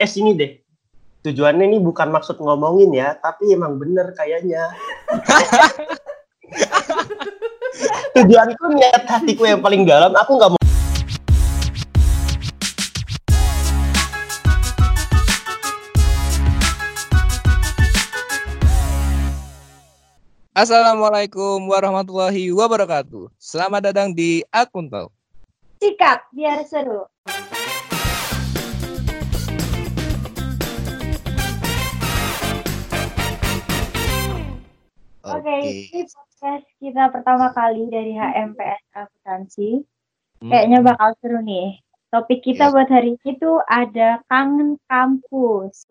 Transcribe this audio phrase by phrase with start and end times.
[0.00, 0.56] eh sini deh.
[1.20, 4.72] Tujuannya ini bukan maksud ngomongin ya, tapi emang bener kayaknya.
[8.16, 10.58] Tujuanku niat hatiku yang paling dalam, aku nggak mau
[20.56, 23.28] Assalamualaikum warahmatullahi wabarakatuh.
[23.36, 25.12] Selamat datang di Akun Talk.
[25.80, 27.04] Sikat biar seru.
[35.20, 39.84] Oke, ini podcast kita pertama kali dari HMPS Akuntansi.
[40.40, 40.48] Hmm.
[40.48, 41.76] Kayaknya bakal seru nih.
[42.08, 42.72] Topik kita Ya.
[42.72, 45.84] buat hari ini tuh ada kangen kampus.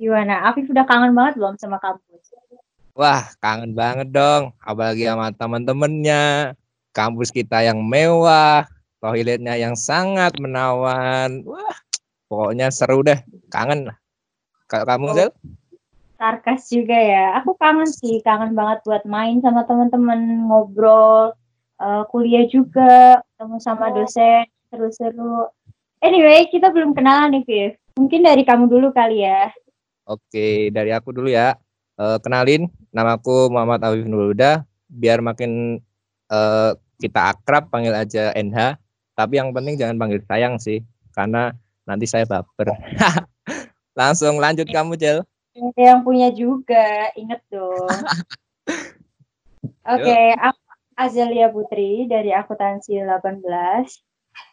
[0.00, 0.34] Gimana?
[0.48, 2.32] Afif udah kangen banget belum sama kampus?
[2.96, 4.56] Wah, kangen banget dong.
[4.64, 6.56] Apalagi sama temen-temennya.
[6.96, 8.64] Kampus kita yang mewah.
[9.04, 11.44] Toiletnya yang sangat menawan.
[11.44, 11.76] Wah,
[12.32, 13.20] pokoknya seru deh.
[13.52, 13.96] Kangen lah.
[14.66, 15.30] Kalau kamu, Zel?
[16.16, 17.38] Sarkas juga ya.
[17.38, 21.36] Aku kangen sih, kangen banget buat main sama teman-teman, ngobrol,
[21.78, 25.46] eh, kuliah juga, ketemu sama dosen, seru-seru.
[26.02, 27.72] Anyway, kita belum kenalan nih, Viv.
[28.00, 29.52] Mungkin dari kamu dulu kali ya.
[30.08, 31.54] Oke, dari aku dulu ya.
[31.96, 34.64] Eh, kenalin, namaku Muhammad Afif Nurhuda.
[34.88, 35.78] Biar makin
[36.26, 38.80] eh, kita akrab, panggil aja NH.
[39.16, 41.52] Tapi yang penting jangan panggil sayang sih, karena
[41.86, 42.72] nanti saya baper.
[43.96, 45.24] Langsung lanjut kamu, Jel.
[45.56, 47.88] Yang punya juga, inget dong.
[49.96, 50.60] Oke, aku
[51.00, 53.40] Azelia Putri dari Akuntansi 18.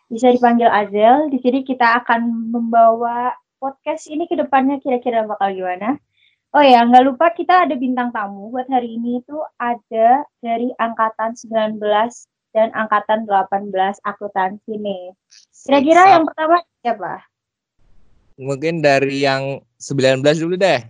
[0.08, 1.28] Bisa dipanggil Azel.
[1.28, 6.00] Di sini kita akan membawa podcast ini ke depannya kira-kira bakal gimana.
[6.54, 11.34] Oh ya, nggak lupa kita ada bintang tamu buat hari ini itu ada dari angkatan
[11.34, 11.82] 19
[12.54, 13.74] dan angkatan 18
[14.06, 15.18] akuntansi nih.
[15.66, 17.33] Kira-kira yang pertama siapa?
[18.38, 20.82] Mungkin dari yang 19 dulu deh.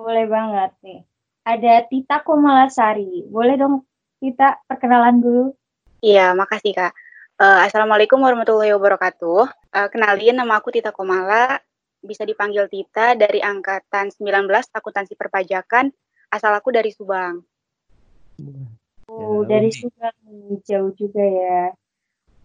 [0.00, 1.00] Boleh banget nih.
[1.44, 3.28] Ada Tita Komalasari.
[3.28, 3.84] Boleh dong
[4.22, 5.44] Tita perkenalan dulu.
[6.00, 6.92] Iya, makasih Kak.
[7.42, 9.42] Eh, Assalamualaikum warahmatullahi wabarakatuh.
[9.74, 11.60] Eh, kenalin, nama aku Tita Komala.
[12.02, 15.92] Bisa dipanggil Tita dari angkatan 19 akuntansi perpajakan.
[16.32, 17.44] Asal aku dari Subang.
[19.10, 19.68] Oh, Jauh dari.
[19.68, 20.16] Subang
[20.64, 21.60] jauh juga ya.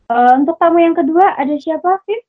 [0.08, 2.22] Eh, untuk tamu yang kedua ada siapa, Viv?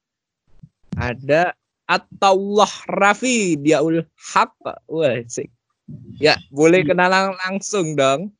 [0.97, 1.53] Ada
[1.89, 4.53] Atullah Rafi Diaul Haq.
[4.89, 5.53] Wah, sik.
[6.21, 8.33] Ya, boleh kenalan langsung dong.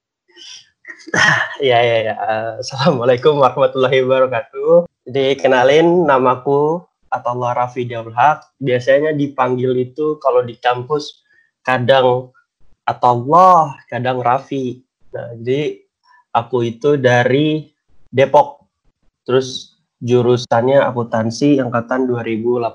[1.65, 2.15] Ya, ya, ya.
[2.61, 4.85] Assalamualaikum warahmatullahi wabarakatuh.
[5.09, 8.45] Jadi, kenalin namaku Atullah Rafi Daul Haq.
[8.61, 11.25] Biasanya dipanggil itu kalau di kampus
[11.65, 12.33] kadang
[12.85, 14.85] Atullah, kadang Rafi.
[15.13, 15.81] Nah, jadi
[16.37, 17.69] aku itu dari
[18.09, 18.69] Depok.
[19.25, 22.69] Terus jurusannya akuntansi angkatan 2018.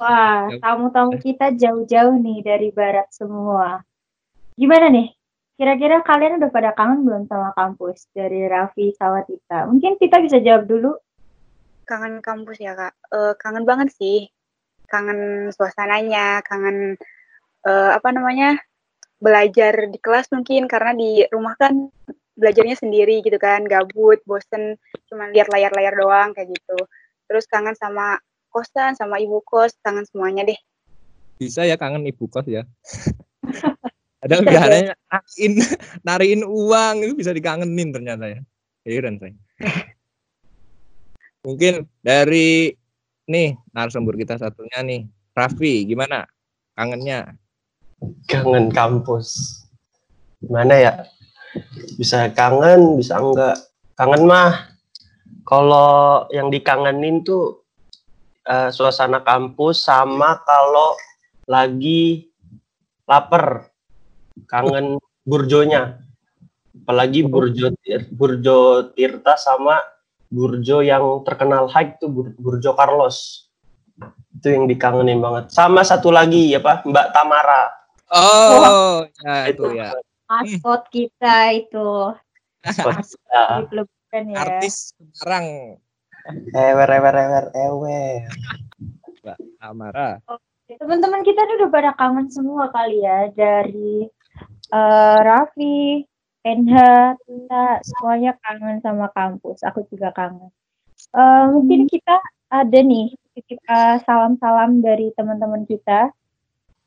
[0.00, 3.84] Wah, tamu-tamu kita jauh-jauh nih dari barat semua.
[4.56, 5.12] Gimana nih?
[5.54, 9.68] Kira-kira kalian udah pada kangen belum sama kampus dari Raffi sama Tita?
[9.70, 10.96] Mungkin Tita bisa jawab dulu.
[11.84, 12.94] Kangen kampus ya Kak.
[13.12, 14.32] Eh, kangen banget sih.
[14.88, 16.96] Kangen suasananya, kangen
[17.68, 18.58] eh, apa namanya?
[19.24, 21.88] belajar di kelas mungkin karena di rumah kan
[22.34, 24.78] belajarnya sendiri gitu kan, gabut, bosen,
[25.10, 26.78] cuma lihat layar-layar doang kayak gitu.
[27.30, 28.18] Terus kangen sama
[28.50, 30.58] kosan, sama ibu kos, kangen semuanya deh.
[31.38, 32.62] Bisa ya kangen ibu kos ya.
[34.24, 35.52] Ada biasanya nariin,
[36.00, 38.40] nariin uang itu bisa dikangenin ternyata ya.
[38.88, 39.36] Heran saya.
[41.44, 42.72] Mungkin dari
[43.28, 45.04] nih narasumber kita satunya nih,
[45.36, 46.24] Raffi, gimana?
[46.72, 47.36] Kangennya?
[48.28, 49.60] kangen kampus.
[50.40, 50.92] Gimana ya?
[51.98, 53.56] Bisa kangen, bisa enggak.
[53.94, 54.74] Kangen mah
[55.46, 57.62] kalau yang dikangenin tuh
[58.46, 60.98] eh, suasana kampus sama kalau
[61.46, 62.28] lagi
[63.06, 63.70] lapar.
[64.50, 66.02] Kangen burjonya.
[66.84, 67.70] Apalagi burjo
[68.10, 69.78] burjo Tirta sama
[70.26, 73.46] burjo yang terkenal hype tuh Bur- burjo Carlos.
[74.34, 75.54] Itu yang dikangenin banget.
[75.54, 77.70] Sama satu lagi ya Pak, Mbak Tamara.
[78.10, 79.94] Oh, ya itu ya.
[80.28, 82.14] Maskot kita itu.
[82.64, 83.60] Ya.
[83.60, 84.36] Di peleburan ya.
[84.40, 85.76] Artis sekarang
[86.56, 88.24] Ewer, ewer, ewer, ewer.
[89.20, 90.16] Mbak Amara.
[90.64, 94.08] Teman-teman kita nih udah pada kangen semua kali ya dari
[94.72, 96.00] eh, Raffi,
[96.48, 99.60] Enha, Tita, semuanya kangen sama kampus.
[99.68, 100.48] Aku juga kangen.
[101.12, 102.16] Eh, mungkin kita
[102.48, 103.12] ada nih
[103.44, 106.08] kita salam-salam dari teman-teman kita.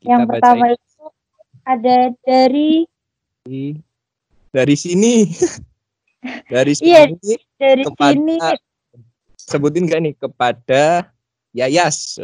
[0.02, 1.06] Yang Kita pertama bacain itu
[1.62, 2.70] ada dari
[4.48, 5.14] dari sini.
[6.48, 7.06] Dari Iya.
[7.06, 8.34] sini Dari Kepada- sini
[9.38, 11.14] sebutin gak nih kepada
[11.52, 12.18] Yayas.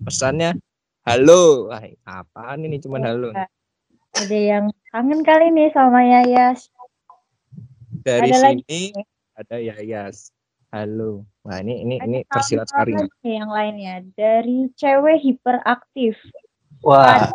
[0.00, 0.56] Pesannya
[1.02, 1.68] halo.
[1.68, 3.30] Wah, apaan ini cuman halo.
[4.14, 6.72] ada yang kangen kali nih sama Yayas.
[8.00, 8.64] Dari ada lagi.
[8.64, 9.04] sini
[9.34, 10.32] ada Yayas.
[10.70, 11.28] Halo.
[11.42, 12.96] Wah, ini ini Ada ini tersirat sekali.
[13.22, 16.16] yang lainnya dari cewek hiperaktif,
[16.80, 17.28] Wah,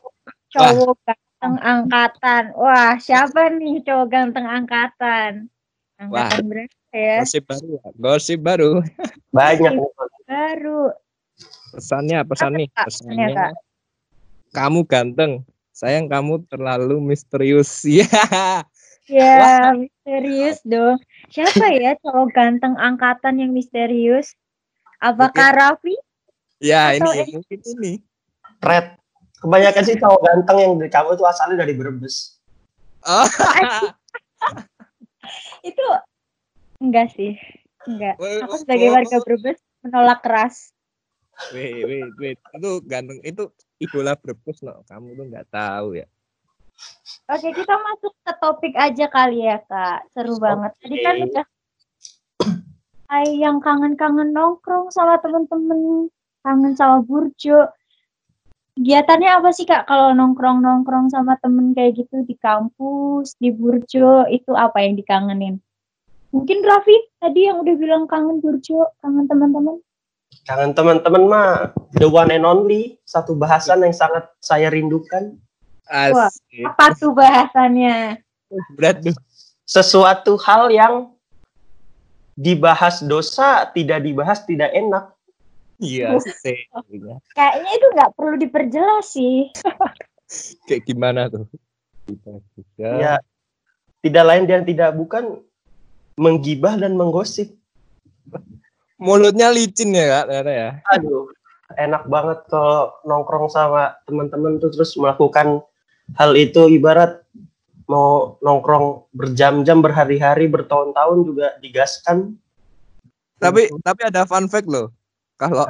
[0.49, 0.97] cowok
[1.39, 2.43] ganteng angkatan.
[2.59, 5.47] Wah, siapa nih cowok ganteng angkatan?
[5.95, 7.23] Angkatan berapa ya?
[7.23, 7.87] Gosip baru ya.
[7.95, 8.71] Gosip baru.
[9.31, 9.73] banyak.
[10.27, 10.91] Baru.
[11.71, 12.85] Pesannya pesan Apa, nih, Kak?
[12.91, 13.27] pesannya.
[13.31, 13.51] Kak?
[14.51, 15.31] Kamu ganteng.
[15.71, 17.71] Sayang kamu terlalu misterius.
[17.87, 18.05] Ya.
[19.09, 21.01] Ya, misterius dong.
[21.33, 24.37] Siapa ya cowok ganteng angkatan yang misterius?
[25.01, 25.97] Apakah Raffi?
[26.61, 27.93] Ya, Atau ini mungkin ini.
[28.61, 29.01] Red.
[29.39, 32.39] Kebanyakan sih cowok ganteng yang dari kamu tuh asalnya dari Brebes.
[33.07, 33.23] Oh.
[35.69, 35.85] Itu
[36.83, 37.39] enggak sih.
[37.87, 38.19] Enggak.
[38.19, 40.75] Wait, Aku sebagai warga Brebes menolak keras.
[41.55, 42.39] Wait, wait, wait.
[42.51, 43.47] Itu ganteng itu
[43.79, 44.83] idola Brebes no.
[44.91, 46.07] Kamu tuh nggak tahu ya.
[47.29, 50.07] Oke, kita masuk ke topik aja kali ya, Kak.
[50.15, 50.71] Seru banget.
[50.79, 51.45] Tadi kan udah
[53.09, 56.13] Hai yang kangen-kangen nongkrong sama temen-temen,
[56.45, 57.65] kangen sama Burjo.
[58.79, 64.55] Kegiatannya apa sih, Kak, kalau nongkrong-nongkrong sama temen kayak gitu di kampus, di Burjo, itu
[64.55, 65.59] apa yang dikangenin?
[66.31, 69.83] Mungkin Raffi tadi yang udah bilang kangen Burjo, kangen teman-teman.
[70.47, 75.35] Kangen teman-teman mah the one and only satu bahasan yang sangat saya rindukan.
[75.91, 76.31] Wah.
[76.71, 78.23] Apa tuh bahasannya?
[78.79, 79.15] Berat tuh.
[79.67, 81.11] Sesuatu hal yang
[82.39, 85.18] dibahas dosa, tidak dibahas tidak enak.
[85.79, 86.67] Iya, sih.
[87.31, 89.47] Kayaknya itu nggak perlu diperjelas sih.
[90.67, 91.47] Kayak gimana tuh?
[92.03, 92.89] Kita juga.
[92.99, 93.13] Ya,
[94.03, 95.39] tidak lain dan tidak bukan
[96.19, 97.55] menggibah dan menggosip.
[98.99, 100.69] Mulutnya licin ya, Kak, ternyata ya.
[100.99, 101.31] Aduh,
[101.79, 105.63] enak banget kalau nongkrong sama teman-teman tuh terus melakukan
[106.19, 107.23] hal itu ibarat
[107.89, 112.37] mau nongkrong berjam-jam, berhari-hari, bertahun-tahun juga digaskan.
[113.39, 114.93] Tapi tapi ada fun fact loh.
[115.39, 115.63] Kalau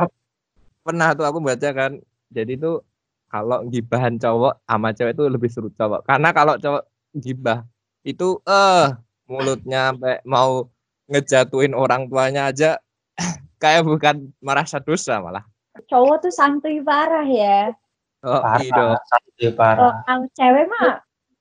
[0.81, 2.01] pernah tuh aku baca kan.
[2.33, 2.81] Jadi tuh
[3.29, 6.01] kalau gibahan cowok sama cewek itu lebih seru cowok.
[6.09, 6.83] Karena kalau cowok
[7.13, 7.61] gibah
[8.01, 8.89] itu eh
[9.29, 10.65] mulutnya sampai mau
[11.09, 12.81] ngejatuhin orang tuanya aja
[13.61, 15.45] kayak bukan merasa dosa malah.
[15.85, 17.73] Cowok tuh santuy parah ya.
[18.19, 18.85] Oh, Parah, iya.
[19.07, 19.93] santai Kalau parah.
[20.03, 20.91] kalau cewek mah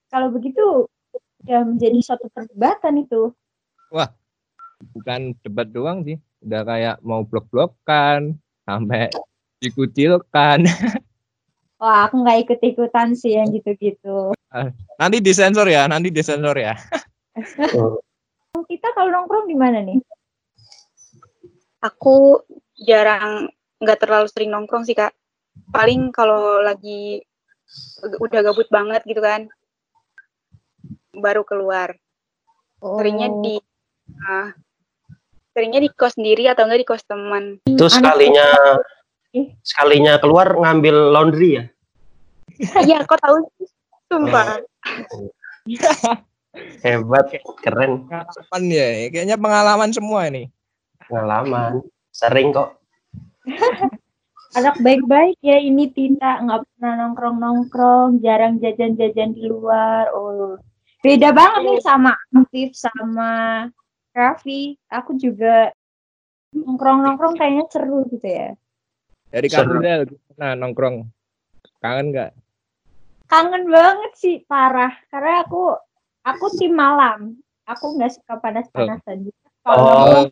[0.07, 0.87] kalau begitu
[1.43, 3.33] udah menjadi suatu perdebatan itu.
[4.95, 6.15] bukan debat doang sih.
[6.39, 9.11] Udah kayak mau blok-blokan sampai
[9.59, 10.63] dikucilkan.
[11.79, 14.35] Wah, aku nggak ikut-ikutan sih yang gitu-gitu.
[14.99, 16.75] Nanti disensor ya, nanti disensor ya.
[18.51, 19.99] Kita kalau nongkrong di mana nih?
[21.79, 22.43] Aku
[22.75, 23.47] jarang
[23.79, 25.15] nggak terlalu sering nongkrong sih kak.
[25.71, 27.23] Paling kalau lagi
[28.19, 29.47] udah gabut banget gitu kan,
[31.15, 31.95] baru keluar.
[32.79, 33.55] Seringnya Oh, di
[34.23, 34.51] ah,
[35.53, 37.43] seringnya di kos sendiri atau enggak di kos teman.
[37.65, 38.47] Itu sekalinya
[39.61, 41.65] sekalinya keluar ngambil laundry ya.
[42.59, 43.45] Iya, kok tahu?
[44.09, 44.59] Sumpah.
[46.81, 47.25] Hebat,
[47.61, 50.49] keren, Pengalaman ya, kayaknya pengalaman semua ini.
[51.07, 51.85] pengalaman.
[52.11, 52.81] Sering kok.
[54.57, 60.09] anak baik-baik ya ini Tina nggak pernah nongkrong-nongkrong, jarang jajan-jajan di luar.
[60.13, 60.57] Oh,
[61.05, 63.31] beda banget nih sama Afif sama
[64.13, 64.75] Raffi.
[64.89, 65.71] Aku juga
[66.53, 68.57] nongkrong-nongkrong kayaknya seru gitu ya.
[69.29, 70.01] Dari kamu Del,
[70.37, 71.05] nah nongkrong.
[71.79, 72.31] Kangen nggak?
[73.29, 75.77] Kangen banget sih parah karena aku
[76.25, 77.37] aku tim malam.
[77.69, 79.29] Aku nggak suka panas-panasan.
[79.61, 80.29] Kalau Oh, nongkrong,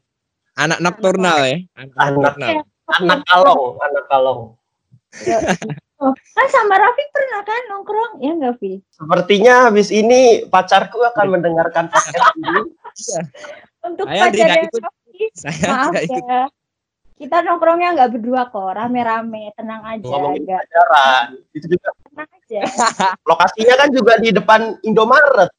[0.58, 1.58] Anak nokturnal ya?
[1.78, 2.18] Anak Anak.
[2.18, 2.50] nokturnal.
[2.88, 4.42] anak kalong, anak kalong.
[6.00, 8.82] Oh, kan sama Raffi pernah kan nongkrong ya nggak Vi?
[8.92, 12.62] Sepertinya habis ini pacarku akan mendengarkan podcast ini.
[13.84, 14.82] Untuk Saya tidak pacarnya ikut.
[14.84, 16.24] Raffi, Saya maaf tidak ikut.
[16.24, 16.42] ya.
[17.18, 21.26] Kita nongkrongnya nggak berdua kok, rame-rame, tenang aja, Ngomongin nggak pacaran.
[21.50, 22.62] Itu juga tenang aja.
[23.30, 25.50] lokasinya kan juga di depan Indomaret.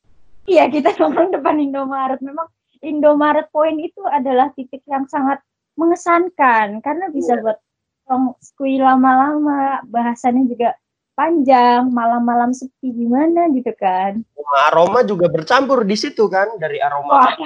[0.46, 2.22] Iya, kita nongkrong depan Indomaret.
[2.22, 2.46] Memang
[2.78, 5.42] Indomaret Point itu adalah titik yang sangat
[5.74, 7.42] mengesankan karena bisa Iya.
[7.42, 7.58] buat
[8.08, 10.72] nongkrong skui lama-lama, bahasannya juga
[11.12, 14.24] panjang, malam-malam sepi gimana gitu kan.
[14.32, 17.36] Aroma, aroma juga bercampur di situ kan dari aroma Wah,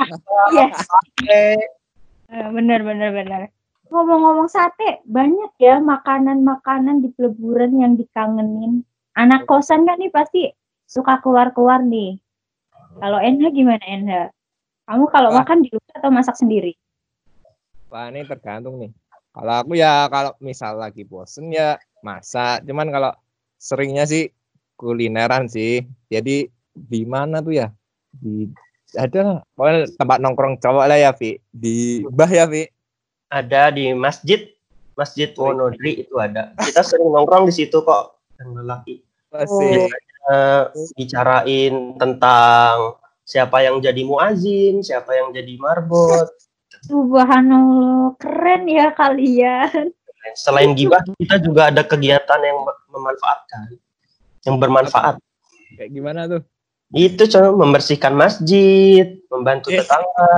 [0.55, 0.87] yes.
[0.87, 1.59] sate.
[2.31, 3.51] Eh, Bener, bener, bener.
[3.91, 8.87] Ngomong-ngomong sate, banyak ya makanan-makanan di peleburan yang dikangenin.
[9.19, 10.49] Anak kosan kan nih pasti
[10.89, 12.17] suka keluar-keluar nih.
[13.03, 14.23] Kalau Enha gimana Enha?
[14.89, 15.45] Kamu kalau Wah.
[15.45, 16.73] makan di luar atau masak sendiri?
[17.93, 18.93] Wah ini tergantung nih.
[19.33, 22.63] Kalau aku ya kalau misal lagi bosen ya masak.
[22.69, 23.13] Cuman kalau
[23.57, 24.29] seringnya sih
[24.77, 25.89] kulineran sih.
[26.13, 27.69] Jadi di mana tuh ya?
[28.13, 28.49] Di
[28.93, 31.41] ada pokoknya tempat nongkrong cowok lah ya Vi.
[31.49, 32.69] Di bah ya Vi.
[33.33, 34.53] Ada di masjid,
[34.93, 36.53] Masjid Wonodri itu ada.
[36.61, 38.21] Kita sering nongkrong di situ kok.
[38.37, 38.95] Yang lelaki.
[39.33, 39.89] Masih.
[40.23, 40.63] Eh,
[40.95, 46.29] bicarain tentang siapa yang jadi muazin, siapa yang jadi marbot.
[46.81, 49.93] Subhanallah, keren ya kalian.
[50.39, 53.77] Selain gibah, kita juga ada kegiatan yang memanfaatkan,
[54.47, 55.19] yang bermanfaat.
[55.75, 56.43] Kayak gimana tuh?
[56.93, 59.85] Itu cuma membersihkan masjid, membantu Yes.
[59.89, 60.33] tetangga.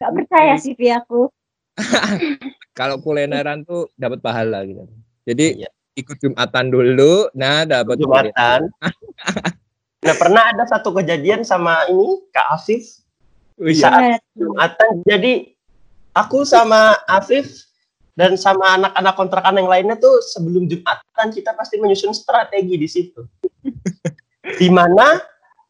[0.00, 1.30] Gak percaya sih aku.
[2.78, 4.88] Kalau kulineran tuh dapat pahala gitu.
[5.22, 5.70] Jadi Iya.
[5.94, 8.60] ikut jumatan dulu, nah dapat Jumatan.
[10.02, 13.06] Nah, pernah ada satu kejadian sama ini Kak Afif
[13.54, 13.86] Oh, iya.
[13.86, 14.02] saat
[14.34, 14.50] tuh?
[14.50, 14.92] Jumatan.
[15.06, 15.54] Jadi
[16.12, 17.68] aku sama Afif
[18.12, 23.24] dan sama anak-anak kontrakan yang lainnya tuh sebelum Jumatan kita pasti menyusun strategi di situ.
[24.60, 25.22] di mana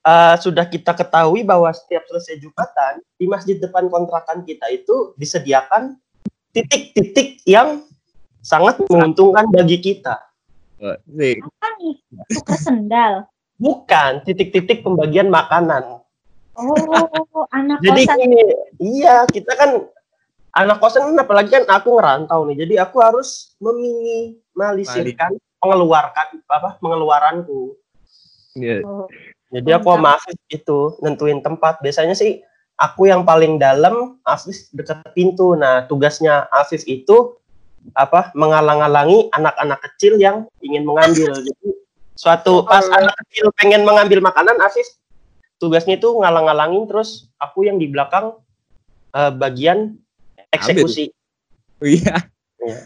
[0.02, 5.96] eh, sudah kita ketahui bahwa setiap selesai Jumatan di masjid depan kontrakan kita itu disediakan
[6.50, 7.86] titik-titik yang
[8.42, 10.18] sangat menguntungkan bagi kita.
[10.82, 10.98] Oh.
[10.98, 11.94] Apa nih?
[12.34, 13.30] Tuker sendal.
[13.62, 16.02] Bukan titik-titik pembagian makanan.
[16.58, 18.18] Oh, anak Jadi kosan.
[18.18, 18.40] gini,
[18.76, 19.88] iya kita kan
[20.52, 22.56] anak kosan apalagi kan aku ngerantau nih.
[22.64, 25.32] Jadi aku harus meminimalisirkan
[25.62, 27.76] mengeluarkan apa pengeluaranku.
[28.58, 28.84] Iya.
[28.84, 29.08] Oh,
[29.52, 31.80] Jadi aku sama Afif itu nentuin tempat.
[31.80, 32.44] Biasanya sih
[32.76, 35.56] aku yang paling dalam, Afif dekat pintu.
[35.56, 37.36] Nah, tugasnya Afif itu
[37.96, 38.32] apa?
[38.36, 41.32] Menghalang-halangi anak-anak kecil yang ingin mengambil.
[41.48, 41.68] Jadi
[42.12, 44.84] suatu pas anak kecil pengen mengambil makanan, Afif
[45.62, 48.34] tugasnya itu ngalang-ngalangin terus aku yang di belakang
[49.14, 49.94] eh, bagian
[50.52, 51.10] eksekusi.
[51.80, 52.16] Oh, iya.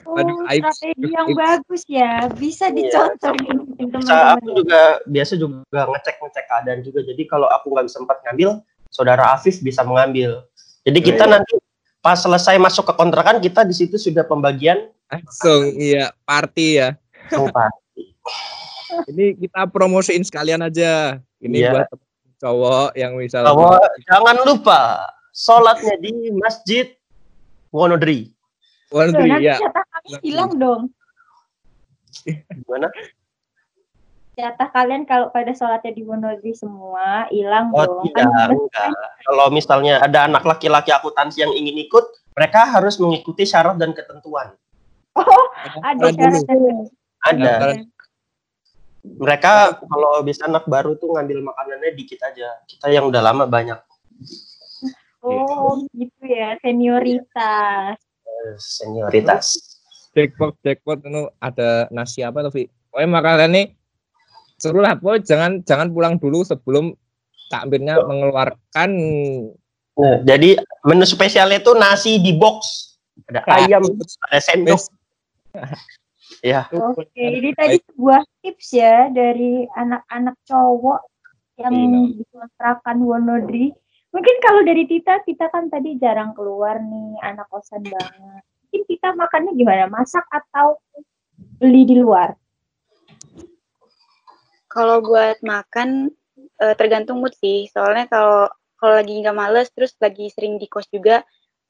[0.08, 1.36] oh, Aduh, strategi yang Aib.
[1.36, 2.26] bagus ya.
[2.32, 2.76] Bisa Iya.
[2.80, 4.54] dicontoh nih Bisa aku teman-teman.
[4.56, 7.00] juga biasa juga ngecek-ngecek keadaan juga.
[7.04, 10.48] Jadi kalau aku nggak sempat ngambil, saudara Afif bisa mengambil.
[10.80, 11.32] Jadi kita Iya.
[11.36, 11.54] nanti
[12.00, 16.88] pas selesai masuk ke kontrakan kita di situ sudah pembagian Langsung iya party ya.
[17.28, 17.70] tempat.
[19.06, 21.20] Ini kita promosiin sekalian aja.
[21.36, 21.70] Ini Iya.
[21.74, 21.88] buat
[22.38, 26.95] cowok yang misal Bahwa jangan lupa sholatnya di Masjid
[27.74, 28.30] Wonodri.
[28.86, 29.56] Tuh, Wondri nanti ya.
[29.58, 30.82] jatah kami hilang dong.
[32.26, 32.88] Gimana?
[34.36, 38.04] Jatah kalian kalau pada sholatnya di Wonodri semua hilang Oh dong.
[38.04, 38.90] tidak, Kan enggak.
[39.24, 42.04] Kalau misalnya ada anak laki-laki akuntansi yang ingin ikut,
[42.36, 44.52] mereka harus mengikuti syarat dan ketentuan.
[45.80, 46.12] ada Dulu.
[46.12, 46.74] syaratnya.
[47.24, 47.42] Ada.
[47.42, 47.76] Daftaran.
[49.06, 49.52] Mereka
[49.86, 52.58] kalau bisa anak baru tuh ngambil makanannya dikit aja.
[52.66, 53.78] Kita yang udah lama banyak.
[55.26, 57.98] Oh, gitu ya, senioritas.
[58.62, 59.46] Senioritas.
[60.16, 62.72] jackpot jackpot itu ada nasi apa tuh Vi?
[62.88, 63.66] Pokoknya makanan nih
[64.56, 66.96] seru lah pokoknya jangan jangan pulang dulu sebelum
[67.52, 68.90] takmirnya mengeluarkan
[69.96, 72.92] Nah, jadi menu spesialnya itu nasi di box.
[73.32, 73.80] Ada ayam,
[74.28, 74.80] ada sendok.
[76.44, 81.00] Ya, Oke, ini tadi sebuah tips ya dari anak-anak cowok
[81.56, 82.20] yang Iya.
[82.20, 83.72] dikontrakan Wonodri.
[84.16, 88.42] Mungkin kalau dari Tita, Tita kan tadi jarang keluar nih, anak kosan banget.
[88.64, 89.92] Mungkin Tita makannya gimana?
[89.92, 90.80] Masak atau
[91.60, 92.32] beli di luar?
[94.72, 96.08] Kalau buat makan
[96.64, 97.68] eh, tergantung mood sih.
[97.68, 98.48] Soalnya kalau
[98.80, 101.20] kalau lagi nggak males terus lagi sering di kos juga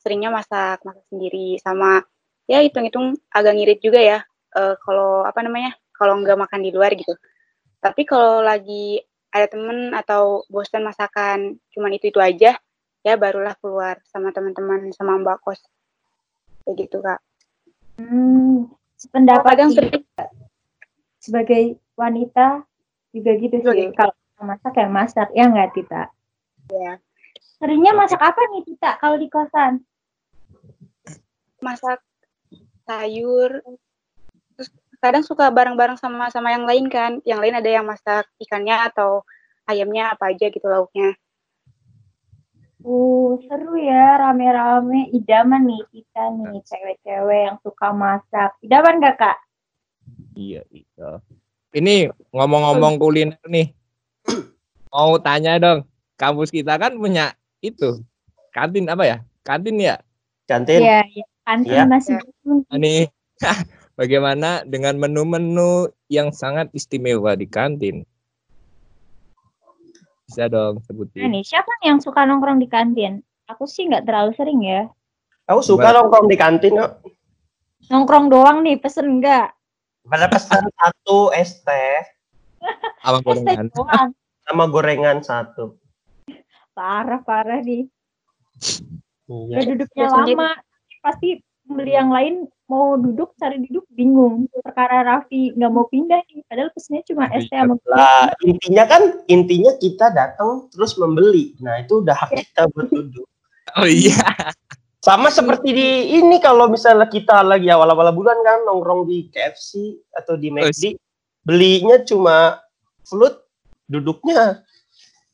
[0.03, 2.03] seringnya masak masak sendiri sama
[2.51, 4.19] ya hitung-hitung agak ngirit juga ya
[4.55, 7.15] eh, kalau apa namanya kalau nggak makan di luar gitu.
[7.83, 9.03] Tapi kalau lagi
[9.37, 12.57] ada temen atau bosan masakan cuman itu itu aja
[13.07, 15.63] ya barulah keluar sama teman-teman sama mbak kos
[16.67, 17.23] kayak gitu kak.
[17.97, 18.67] Hmm,
[19.47, 20.05] Kadang Tita sering
[21.23, 21.65] sebagai
[21.95, 22.67] wanita
[23.15, 23.89] juga gitu sih.
[23.95, 26.03] Kalau masak ya masak, ya nggak Tita?
[26.67, 26.99] ya
[27.57, 29.81] Seringnya masak apa nih Tita kalau di kosan?
[31.57, 32.05] masak
[32.85, 33.65] sayur
[34.99, 39.23] kadang suka bareng-bareng sama sama yang lain kan yang lain ada yang masak ikannya atau
[39.67, 41.15] ayamnya apa aja gitu lauknya
[42.87, 45.11] Uh, seru ya, rame-rame.
[45.11, 48.55] Idaman nih kita nih, cewek-cewek yang suka masak.
[48.63, 49.37] Idaman gak, Kak?
[50.37, 51.19] iya iya
[51.73, 53.73] ini ngomong-ngomong kuliner nih
[54.93, 55.89] mau tanya dong
[56.21, 57.33] kampus kita kan punya
[57.65, 58.01] itu
[58.53, 59.97] kantin apa ya kantin ya
[60.47, 60.79] kantin.
[60.85, 61.25] Iya, iya.
[61.47, 61.83] Kantin Iya.
[61.87, 62.59] masih belum.
[62.75, 63.07] nih
[63.97, 68.07] bagaimana dengan menu-menu yang sangat istimewa di kantin
[70.27, 73.23] bisa dong Nah sebutin nih, siapa yang suka nongkrong di kantin?
[73.47, 74.91] Aku sih nggak terlalu sering ya.
[75.47, 77.07] Aku suka nongkrong di kantin kok.
[77.87, 79.55] Nongkrong doang nih, pesen enggak?
[80.03, 82.03] Pada pesan satu es teh
[83.07, 83.71] teh gorengan?
[84.47, 85.79] sama gorengan satu.
[86.75, 87.87] Parah, parah nih.
[89.31, 89.55] Iya.
[89.55, 90.51] Udah duduknya lama.
[91.03, 94.47] Pasti beli yang lain mau duduk, cari duduk bingung.
[94.63, 96.43] Perkara Raffi nggak mau pindah nih.
[96.47, 101.55] Padahal pesennya cuma teh sama Lah, intinya kan intinya kita datang terus membeli.
[101.63, 103.27] Nah, itu udah hak kita buat duduk.
[103.79, 104.19] Oh iya.
[105.03, 110.35] Sama seperti di ini kalau misalnya kita lagi awal-awal bulan kan nongkrong di KFC atau
[110.35, 110.99] di McD,
[111.47, 112.59] belinya cuma
[113.07, 113.39] float,
[113.87, 114.67] duduknya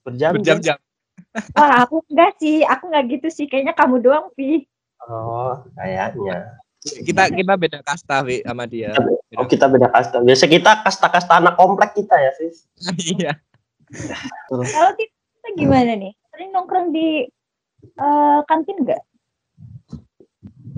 [0.05, 0.61] berjam-jam.
[0.61, 0.77] Berjam-jam.
[1.57, 2.61] Wah, aku enggak sih.
[2.69, 3.49] Aku enggak gitu sih.
[3.49, 4.69] Kayaknya kamu doang, Pi.
[5.11, 6.63] Oh, kayaknya.
[6.83, 8.91] Kita kita beda kasta Wi, sama dia.
[9.39, 10.19] Oh, kita beda kasta.
[10.19, 12.67] Biasa kita kasta-kasta anak komplek kita ya, Sis.
[13.19, 13.39] Iya.
[14.51, 16.13] Kalau kita gimana nih?
[16.33, 17.29] Sering nongkrong di
[17.87, 19.03] eh, kantin enggak?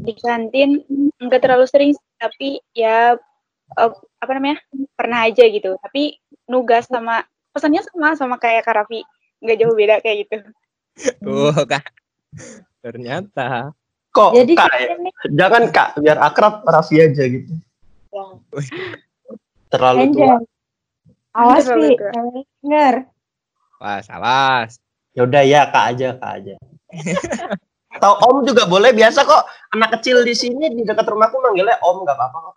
[0.04, 0.85] Di kantin
[1.23, 3.16] nggak terlalu sering, tapi ya
[3.81, 4.61] eh, apa namanya
[4.93, 5.81] pernah aja gitu.
[5.81, 6.21] Tapi
[6.52, 9.00] nugas sama pesannya sama sama kayak Karafi,
[9.40, 10.37] nggak jauh beda kayak gitu.
[11.25, 11.87] Oh, Kak.
[12.85, 13.73] Ternyata.
[14.14, 17.50] Kok Jadi Kak, nih, jangan Kak, biar akrab Raffi aja gitu.
[19.75, 20.38] Terlalu tua.
[20.38, 21.35] Anjay.
[21.35, 21.94] Awas, Terlalu Pi.
[21.99, 22.11] tua.
[22.14, 22.94] Cewek Denger.
[23.83, 24.71] Pas, awas.
[25.18, 26.54] Ya udah ya, Kak aja, Kak aja.
[27.99, 32.06] Atau Om juga boleh, biasa kok anak kecil di sini di dekat rumahku manggilnya Om,
[32.06, 32.56] nggak apa-apa kok.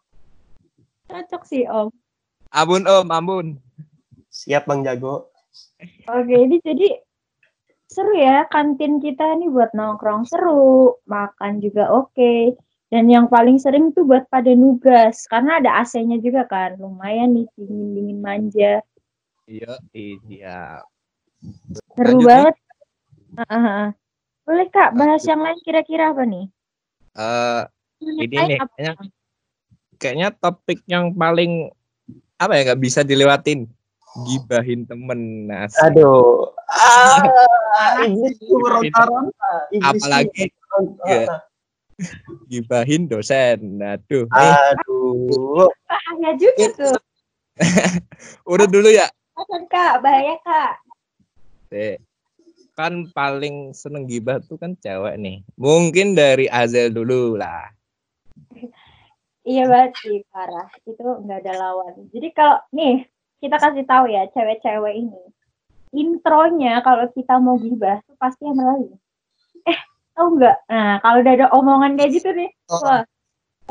[1.09, 1.89] Cocok sih, Om.
[2.53, 3.47] Ampun Om, ampun.
[4.29, 5.33] Siap Bang Jago.
[6.05, 7.01] Oke, ini jadi
[7.87, 12.55] seru ya kantin kita nih buat nongkrong seru, makan juga oke.
[12.87, 17.47] Dan yang paling sering tuh buat pada nugas karena ada AC-nya juga kan, lumayan nih
[17.59, 18.73] dingin-dingin manja.
[19.43, 20.83] Iya, iya.
[21.95, 22.55] Seru Lanjut, banget.
[23.43, 23.83] Heeh.
[24.47, 26.47] Boleh Kak, bahas yang lain kira-kira apa nih?
[27.19, 27.61] Eh,
[27.99, 28.71] Ini nih, apa?
[28.79, 29.11] kayaknya-
[29.99, 31.73] kayaknya topik yang paling
[32.37, 33.65] apa ya nggak bisa dilewatin
[34.29, 36.53] gibahin temen nah Aduh.
[36.69, 37.21] Ah,
[38.05, 38.89] iblis apalagi
[40.47, 41.09] meronta-ronta.
[41.09, 41.25] Iya.
[42.45, 45.65] gibahin dosen aduh nih Aduh.
[45.89, 46.97] Bahaya juga tuh.
[48.53, 49.09] udah dulu ya
[49.67, 50.73] Kak, bahaya Kak.
[51.73, 51.97] Dek.
[52.77, 57.73] kan paling seneng gibah tuh kan cewek nih mungkin dari Azel dulu lah
[59.47, 60.67] Iya banget sih, parah.
[60.83, 62.11] Itu nggak ada lawan.
[62.11, 63.07] Jadi kalau nih,
[63.39, 65.23] kita kasih tahu ya, cewek-cewek ini.
[65.97, 68.93] Intronya kalau kita mau gibah, tuh pasti yang melalui.
[69.65, 69.79] Eh,
[70.13, 70.57] tahu nggak?
[70.69, 72.81] Nah, kalau udah ada omongan kayak gitu nih, Oh.
[72.85, 73.01] wah.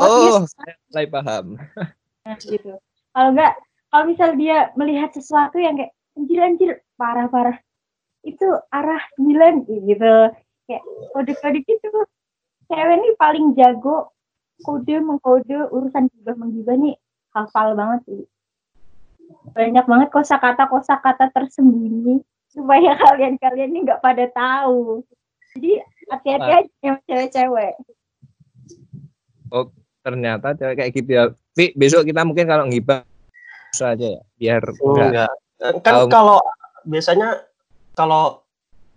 [0.02, 1.46] oh saya mulai paham
[2.26, 2.74] nah, gitu.
[3.14, 3.52] Kalau nggak,
[3.88, 7.56] kalau misal dia melihat sesuatu yang kayak, anjir-anjir, parah-parah.
[8.26, 10.14] Itu arah 9, gitu.
[10.66, 10.82] Kayak
[11.14, 11.88] kode-kode gitu.
[12.66, 14.10] Cewek ini paling jago
[14.66, 16.96] kode mengkode urusan gibah menggibah nih
[17.30, 18.22] hafal banget sih.
[19.52, 25.02] Banyak banget kosakata kosakata tersembunyi supaya kalian-kalian ini nggak pada tahu.
[25.56, 25.80] Jadi
[26.12, 27.74] hati-hati aja sama cewek-cewek.
[30.06, 31.24] ternyata cewek kayak gitu ya
[31.74, 33.02] besok kita mungkin kalau ngibah
[33.74, 35.32] bisa aja ya biar enggak Enggak.
[35.58, 36.38] Kan Kalau- kalau
[36.86, 37.42] biasanya
[37.98, 38.46] kalau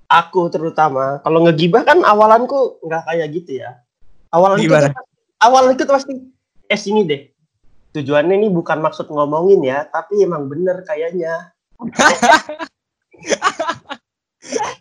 [0.05, 3.81] aku terutama kalau ngegibah kan awalanku nggak kayak gitu ya.
[4.29, 4.93] Awalan Gimana?
[5.41, 6.13] awal itu pasti
[6.69, 7.21] eh sini deh.
[7.89, 11.49] Tujuannya ini bukan maksud ngomongin ya, tapi emang bener kayaknya.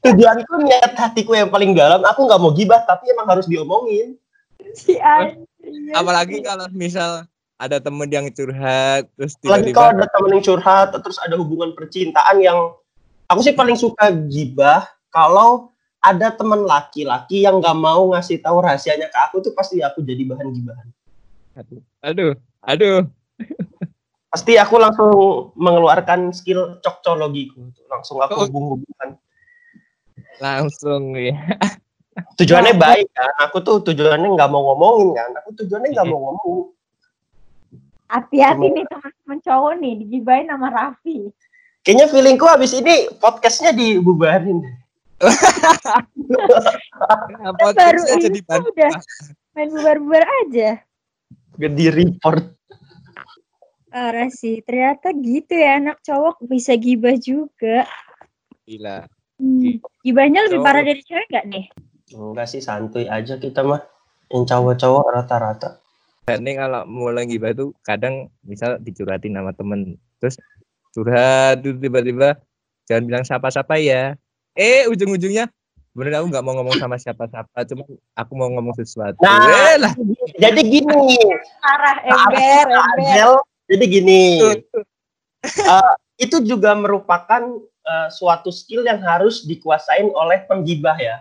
[0.05, 4.17] Tujuanku niat hatiku yang paling dalam, aku nggak mau gibah, tapi emang harus diomongin.
[4.77, 5.35] Si iya
[5.97, 7.27] apalagi kalau misal
[7.59, 11.75] ada temen yang curhat terus Lagi tiba-tiba kalau ada temen yang curhat, terus ada hubungan
[11.75, 12.59] percintaan yang
[13.27, 19.11] aku sih paling suka gibah kalau ada temen laki-laki yang nggak mau ngasih tahu rahasianya
[19.11, 20.89] ke aku tuh pasti aku jadi bahan gibahan.
[21.59, 23.07] aduh aduh aduh
[24.29, 25.09] Pasti aku langsung
[25.57, 28.45] mengeluarkan skill cocologiku, langsung aku Oh.
[28.45, 29.17] hubung-hubungkan.
[30.39, 31.33] langsung ya
[32.39, 36.19] Tujuannya Nah, baik kan, aku tuh tujuannya nggak mau ngomongin kan, aku tujuannya nggak mau
[36.19, 36.59] ngomong.
[38.09, 41.31] Hati-hati nih teman-teman cowok nih digibahin sama Raffi.
[41.81, 44.61] Kayaknya feelingku habis ini podcastnya dibubarin.
[46.29, 48.91] Nah, baru podcastnya jadi bahan udah
[49.55, 50.71] main bubar-bubar aja.
[51.59, 52.55] Gede report.
[53.91, 57.85] Parah sih, ternyata gitu ya anak cowok bisa gibah juga.
[58.69, 59.79] gila Hmm.
[60.03, 60.67] Gibahnya lebih Cowok.
[60.67, 61.65] parah dari cewek gak nih?
[62.11, 63.87] Enggak sih santuy aja kita mah.
[64.35, 65.79] Yang cowok-cowok rata-rata.
[66.27, 70.37] Dan ini kalau mulai gibah tuh kadang misal dicurhatin sama temen terus
[70.93, 72.37] curhat terus tiba-tiba
[72.85, 74.13] jangan bilang siapa-siapa ya
[74.53, 75.49] eh ujung-ujungnya
[75.99, 77.83] Sebenarnya aku nggak mau ngomong sama siapa-siapa, cuma
[78.15, 79.19] aku mau ngomong sesuatu.
[79.19, 79.91] Nah, Eh lah.
[80.39, 81.19] jadi gini,
[81.59, 83.03] Arah ember, ember.
[83.03, 83.33] Azel,
[83.67, 84.23] jadi gini.
[85.43, 87.43] Eh, itu juga merupakan
[87.83, 91.19] eh, suatu skill yang harus dikuasain oleh penggibah ya.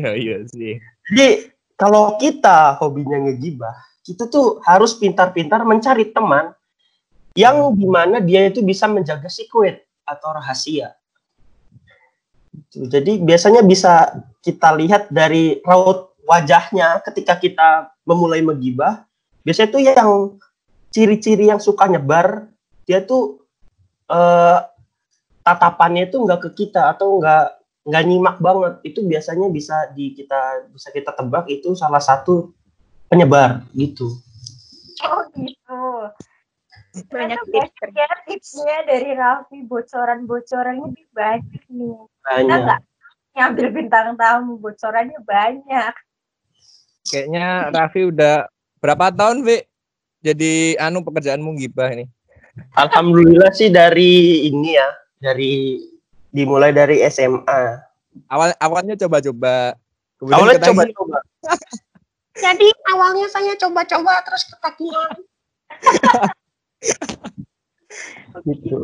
[0.00, 0.80] Oh, iya sih.
[1.12, 6.56] Jadi kalau kita hobinya ngegibah, kita tuh harus pintar-pintar mencari teman
[7.36, 10.96] yang di mana dia itu bisa menjaga secret atau rahasia.
[12.74, 14.10] Jadi biasanya bisa
[14.42, 19.04] kita lihat dari raut wajahnya ketika kita memulai menggibah.
[19.44, 20.10] Biasanya tuh yang
[20.88, 22.48] ciri-ciri yang suka nyebar,
[22.88, 23.44] dia tuh
[24.08, 24.58] eh,
[25.44, 30.72] tatapannya itu nggak ke kita atau nggak nggak nyimak banget itu biasanya bisa di kita
[30.72, 32.48] bisa kita tebak itu salah satu
[33.12, 34.24] penyebar gitu
[35.02, 35.80] Oh gitu.
[37.10, 37.74] Banyak tips.
[37.90, 41.94] ya tipsnya dari Raffi bocoran-bocorannya lebih banyak nih.
[41.98, 42.80] Kita banyak nggak
[43.34, 45.94] ngambil bintang tamu bocorannya banyak.
[47.10, 48.46] Kayaknya Raffi udah
[48.78, 49.58] berapa tahun, Vi?
[50.24, 52.06] Jadi anu pekerjaanmu gibah ini.
[52.78, 54.86] alhamdulillah sih dari ini ya
[55.18, 55.82] dari
[56.30, 57.82] dimulai dari SMA
[58.30, 59.74] Awal awalnya coba-coba.
[60.22, 61.18] Awalnya coba-coba
[62.34, 65.14] jadi awalnya saya coba-coba terus ketagihan
[68.44, 68.76] gitu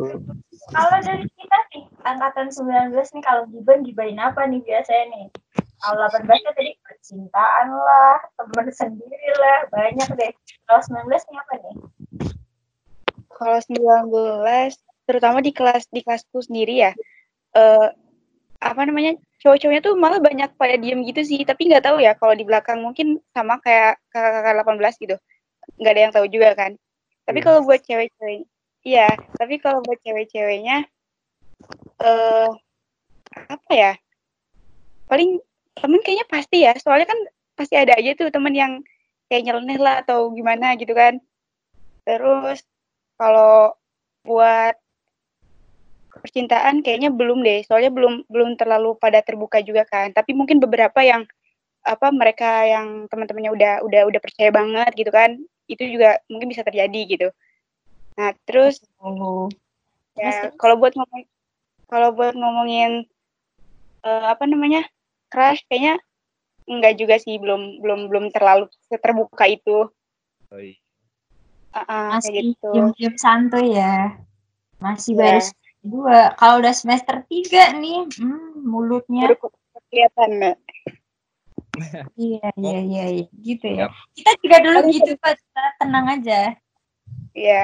[0.71, 5.25] Kalau dari kita nih, angkatan 19 nih kalau giban gibain apa nih biasanya nih?
[5.81, 10.31] Kalau 18 kan tadi percintaan lah, teman sendiri lah, banyak deh.
[10.69, 11.75] Kalau 19 nih apa nih?
[13.33, 14.77] Kalau 19,
[15.09, 16.91] terutama di kelas di kelasku sendiri ya,
[17.57, 17.89] eh
[18.61, 22.37] apa namanya cowok-cowoknya tuh malah banyak pada diem gitu sih, tapi nggak tahu ya kalau
[22.37, 25.15] di belakang mungkin sama kayak kakak-kakak 18 gitu,
[25.81, 26.77] nggak ada yang tahu juga kan.
[27.25, 27.45] Tapi Iya.
[27.45, 28.39] kalau buat cewek-cewek,
[28.83, 29.07] iya,
[29.37, 30.85] tapi kalau buat cewek-ceweknya,
[32.01, 32.49] eh
[33.47, 33.93] apa ya?
[35.07, 35.39] Paling
[35.77, 37.19] temen kayaknya pasti ya, soalnya kan
[37.55, 38.81] pasti ada aja tuh temen yang
[39.29, 41.21] kayak nyeleneh lah atau gimana gitu kan.
[42.03, 42.65] Terus
[43.15, 43.77] kalau
[44.25, 44.75] buat
[46.11, 50.11] percintaan kayaknya belum deh, soalnya belum belum terlalu pada terbuka juga kan.
[50.11, 51.23] Tapi mungkin beberapa yang
[51.81, 55.39] apa mereka yang teman-temannya udah udah udah percaya banget gitu kan,
[55.71, 57.27] itu juga mungkin bisa terjadi gitu.
[58.19, 59.47] Nah terus Oh.
[60.19, 61.23] ya kalau buat ngomong
[61.87, 63.07] kalau buat ngomongin
[64.03, 64.83] eh, apa namanya
[65.31, 65.97] crush kayaknya
[66.67, 69.87] enggak juga sih belum belum belum terlalu terbuka itu.
[70.51, 70.75] Oh, iya.
[71.71, 72.69] Ah, ah, kayak Masih gitu.
[72.75, 74.19] diem-diem santuy ya.
[74.83, 75.19] Masih Iya.
[75.23, 75.39] baru
[75.81, 76.19] dua.
[76.35, 79.31] Kalau udah semester tiga nih, hmm, mulutnya.
[79.31, 79.55] Baru
[79.87, 80.59] kelihatan.
[82.19, 83.25] Iya, iya, iya, iya.
[83.31, 83.87] gitu ya.
[84.11, 85.33] Kita juga dulu Paling gitu, Pak.
[85.39, 86.41] Kita tenang aja.
[87.31, 87.63] Iya.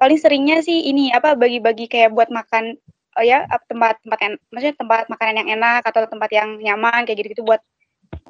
[0.00, 2.74] Paling seringnya sih ini apa bagi-bagi kayak buat makan
[3.14, 7.46] oh ya tempat-tempat en- maksudnya tempat makanan yang enak atau tempat yang nyaman kayak gitu-gitu
[7.46, 7.62] buat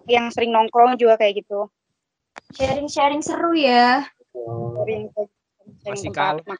[0.05, 1.72] yang sering nongkrong juga kayak gitu.
[2.53, 4.05] Sharing-sharing seru ya.
[4.85, 5.09] Sering
[5.81, 6.59] sering Masih tempat kalah.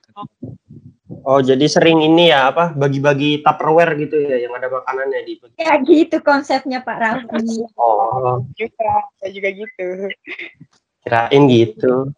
[1.25, 5.77] Oh jadi sering ini ya apa bagi-bagi tupperware gitu ya yang ada makanannya di Ya
[5.85, 7.65] gitu konsepnya Pak Raffi.
[7.77, 9.89] oh juga saya juga gitu.
[11.05, 12.09] kirain gitu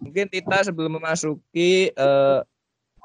[0.00, 2.38] Mungkin kita sebelum memasuki eh,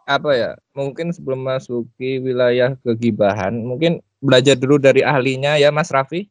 [0.08, 0.52] apa ya?
[0.72, 6.30] Mungkin sebelum memasuki wilayah kegibahan, mungkin belajar dulu dari ahlinya ya Mas Raffi.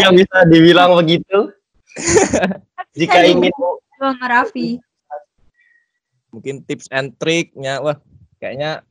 [0.00, 1.52] ya bisa dibilang begitu
[2.98, 3.52] jika ingin
[4.00, 4.80] Sama Raffi.
[6.34, 7.94] Mungkin tips and triknya, wah
[8.42, 8.82] kayaknya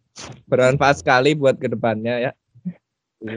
[0.47, 2.31] bermanfaat sekali buat ke depannya ya.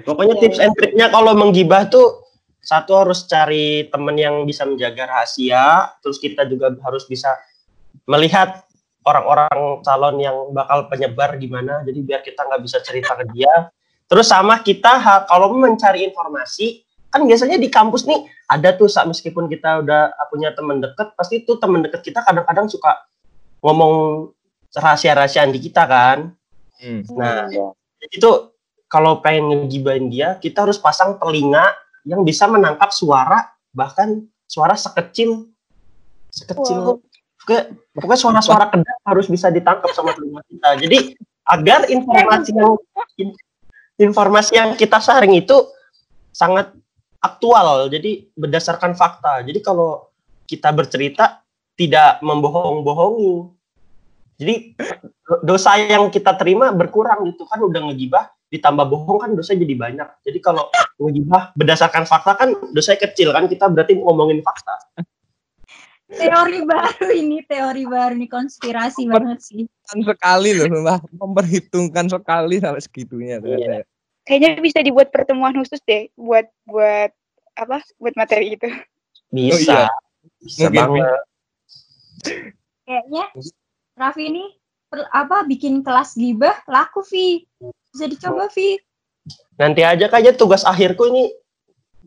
[0.06, 2.22] Pokoknya tips and triknya kalau menggibah tuh
[2.62, 7.34] satu harus cari temen yang bisa menjaga rahasia, terus kita juga harus bisa
[8.10, 8.66] melihat
[9.06, 13.70] orang-orang calon yang bakal penyebar gimana, jadi biar kita nggak bisa cerita ke dia.
[14.10, 14.98] Terus sama kita
[15.30, 20.50] kalau mencari informasi, kan biasanya di kampus nih ada tuh Sa, meskipun kita udah punya
[20.54, 22.98] temen deket, pasti tuh temen deket kita kadang-kadang suka
[23.66, 23.94] ngomong
[24.70, 26.30] rahasia-rahasiaan di kita kan.
[27.10, 27.74] Nah, Iya.
[28.14, 28.30] itu
[28.86, 31.66] kalau pengen ngegibain dia, kita harus pasang telinga
[32.06, 35.50] yang bisa menangkap suara, bahkan suara sekecil,
[36.30, 37.02] sekecil,
[37.42, 40.68] pokoknya, pokoknya suara-suara kedap harus bisa ditangkap sama telinga kita.
[40.86, 40.98] Jadi
[41.42, 42.78] agar informasi yang
[43.18, 43.38] in-
[43.98, 45.66] informasi yang kita sharing itu
[46.30, 46.70] sangat
[47.18, 49.42] aktual, jadi berdasarkan fakta.
[49.42, 50.06] Jadi kalau
[50.46, 51.42] kita bercerita
[51.74, 53.55] tidak membohong-bohongi.
[54.36, 54.76] Jadi
[55.24, 59.74] do- dosa yang kita terima berkurang gitu kan udah ngegibah ditambah bohong kan dosa jadi
[59.74, 60.08] banyak.
[60.22, 60.70] Jadi kalau
[61.00, 65.02] ngegibah berdasarkan fakta kan dosanya kecil kan kita berarti ngomongin fakta.
[66.06, 69.66] Teori baru ini, teori baru nih konspirasi banget sih.
[69.90, 71.18] Kan sekali loh, Mbak.
[71.18, 73.42] memperhitungkan sekali sampai segitunya.
[73.42, 73.82] Iya.
[74.26, 77.14] kayaknya bisa dibuat pertemuan khusus deh buat buat
[77.58, 78.70] apa buat materi itu.
[79.30, 79.86] Bisa.
[79.86, 79.86] iya.
[80.42, 81.22] Bisa Mungkin, banget.
[82.86, 83.24] Kayaknya
[83.96, 84.44] Raffi ini
[84.86, 87.48] per- apa bikin kelas gibah laku Vi.
[87.90, 88.76] Bisa dicoba Vi.
[89.56, 91.32] Nanti aja kayaknya tugas akhirku ini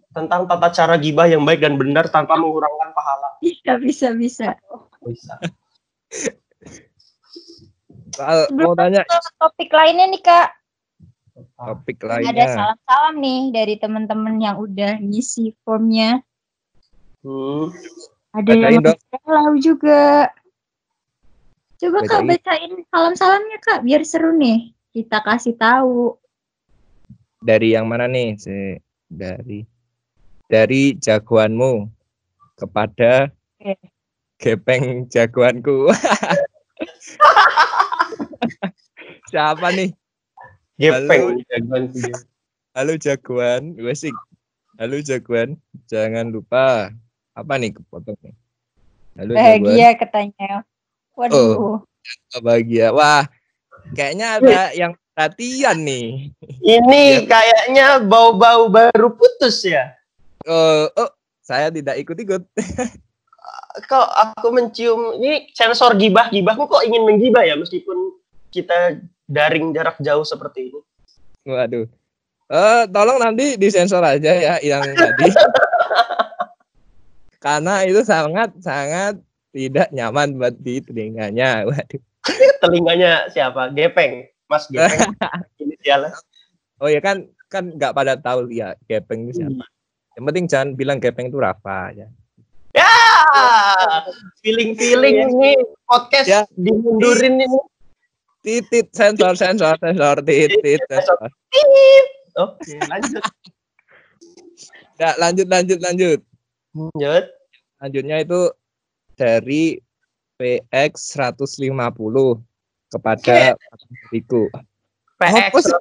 [0.09, 3.29] tentang tata cara gibah yang baik dan benar tanpa mengurangkan pahala.
[3.41, 4.47] Bisa bisa bisa.
[5.01, 5.33] Bisa.
[8.13, 10.49] Soal mau Sebelum tanya ke topik lainnya nih Kak.
[11.55, 12.47] topik Ada lainnya.
[12.53, 16.21] salam-salam nih dari teman-teman yang udah ngisi formnya.
[17.25, 17.73] Hmm.
[18.29, 18.99] Ada Bacain yang dong.
[19.25, 20.29] galau juga.
[21.79, 22.75] Coba Kak Bacain.
[22.91, 24.75] salam-salamnya Kak biar seru nih.
[24.91, 26.11] Kita kasih tahu.
[27.39, 28.35] Dari yang mana nih?
[28.35, 28.75] Si
[29.07, 29.63] dari
[30.51, 31.87] dari jagoanmu
[32.59, 33.31] kepada
[33.63, 33.79] Oke.
[34.43, 35.87] gepeng jagoanku.
[39.31, 39.95] Siapa nih?
[40.75, 42.15] Gepeng jagoan video.
[42.75, 44.11] Halo jagoan, gue sih.
[44.75, 45.55] Halo jagoan,
[45.87, 46.91] jangan lupa
[47.39, 48.35] apa nih kepotong nih?
[49.15, 50.67] Halo jagoan, Bahagia katanya.
[51.19, 51.83] Waduh.
[52.39, 52.95] bahagia.
[52.95, 53.27] Wah,
[53.91, 56.31] kayaknya ada yang perhatian nih.
[56.63, 59.91] Ini kayaknya bau-bau baru putus ya.
[60.47, 61.11] Oh, oh,
[61.43, 62.47] saya tidak ikut-ikut.
[63.91, 68.11] Kok aku mencium ini sensor gibah gibahku kok ingin menggibah ya meskipun
[68.51, 70.79] kita daring jarak jauh seperti ini.
[71.47, 71.85] Waduh.
[72.49, 75.29] Eh, tolong nanti disensor aja ya yang tadi.
[77.45, 79.21] Karena itu sangat sangat
[79.53, 81.63] tidak nyaman buat di telinganya.
[81.69, 82.01] Waduh.
[82.61, 83.73] Telinganya siapa?
[83.73, 84.27] Gepeng.
[84.49, 85.13] Mas Gepeng.
[85.61, 86.13] Inisialnya.
[86.79, 89.65] Oh ya kan kan nggak pada tahu ya gepeng itu siapa.
[90.15, 92.07] Yang penting jangan bilang gepeng itu Rafa ya.
[92.77, 94.05] Ah,
[94.45, 95.57] feeling-feeling ini
[95.89, 96.41] podcast Ya.
[96.55, 97.59] dimundurin ini.
[98.39, 101.17] Titit sensor sensor sensor titit sensor.
[102.39, 103.23] Oke, lanjut.
[105.01, 106.19] Ya, lanjut lanjut lanjut.
[106.71, 107.23] Lanjut.
[107.83, 108.39] Lanjutnya itu
[109.19, 109.83] dari
[110.39, 111.75] PX 150
[112.95, 113.59] kepada
[114.15, 114.47] Riku.
[115.19, 115.75] PX sih?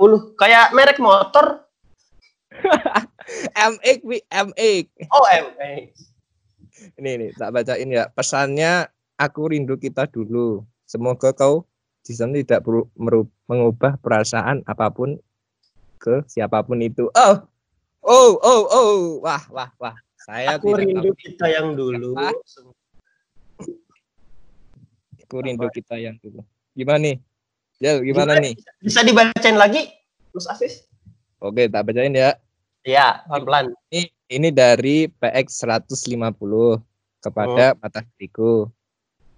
[0.00, 0.40] 150.
[0.40, 1.68] Kayak merek motor.
[3.68, 4.86] MX wi MX.
[5.12, 5.92] Oh, MX.
[6.96, 8.08] Ini nih tak bacain ya.
[8.08, 8.88] Pesannya
[9.20, 10.64] aku rindu kita dulu.
[10.88, 11.68] Semoga kau
[12.00, 12.88] di sana tidak perlu
[13.44, 15.20] mengubah perasaan apa pun
[16.00, 17.12] ke siapa pun itu.
[17.12, 17.36] Oh.
[18.00, 18.96] Oh, oh, oh.
[19.20, 19.96] Wah, wah, wah.
[20.28, 21.24] Saya Aku tidak rindu tahu.
[21.24, 22.12] kita yang dulu.
[22.12, 22.36] Apa?
[25.24, 26.44] Aku rindu kita yang dulu.
[26.76, 27.16] Gimana nih?
[27.80, 28.52] Ya, gimana nih?
[28.84, 29.88] Bisa dibacain lagi,
[30.36, 30.84] Mas Afif?
[31.40, 32.36] Oke, tak bacain ya.
[32.84, 33.72] Ya, pelan-pelan.
[33.88, 36.20] Ini ini dari PX 150
[37.24, 38.68] kepada mata hatiku.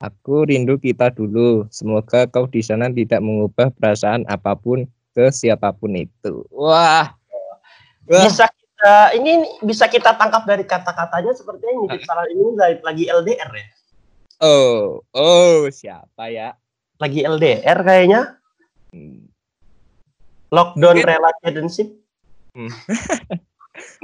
[0.03, 1.71] Aku rindu kita dulu.
[1.71, 6.43] Semoga kau di sana tidak mengubah perasaan apa pun ke siapa pun itu.
[6.51, 7.15] Wah.
[8.11, 8.27] Wah.
[8.27, 13.05] Bisa kita ini bisa kita tangkap dari kata-katanya seperti ini nitip salam ini lagi- lagi
[13.13, 13.67] LDR ya.
[14.41, 16.57] Oh, oh, siapa ya?
[16.97, 18.41] Lagi LDR kayaknya.
[18.89, 19.29] Hmm,
[20.49, 21.89] Lockdown Mungkin- relationship.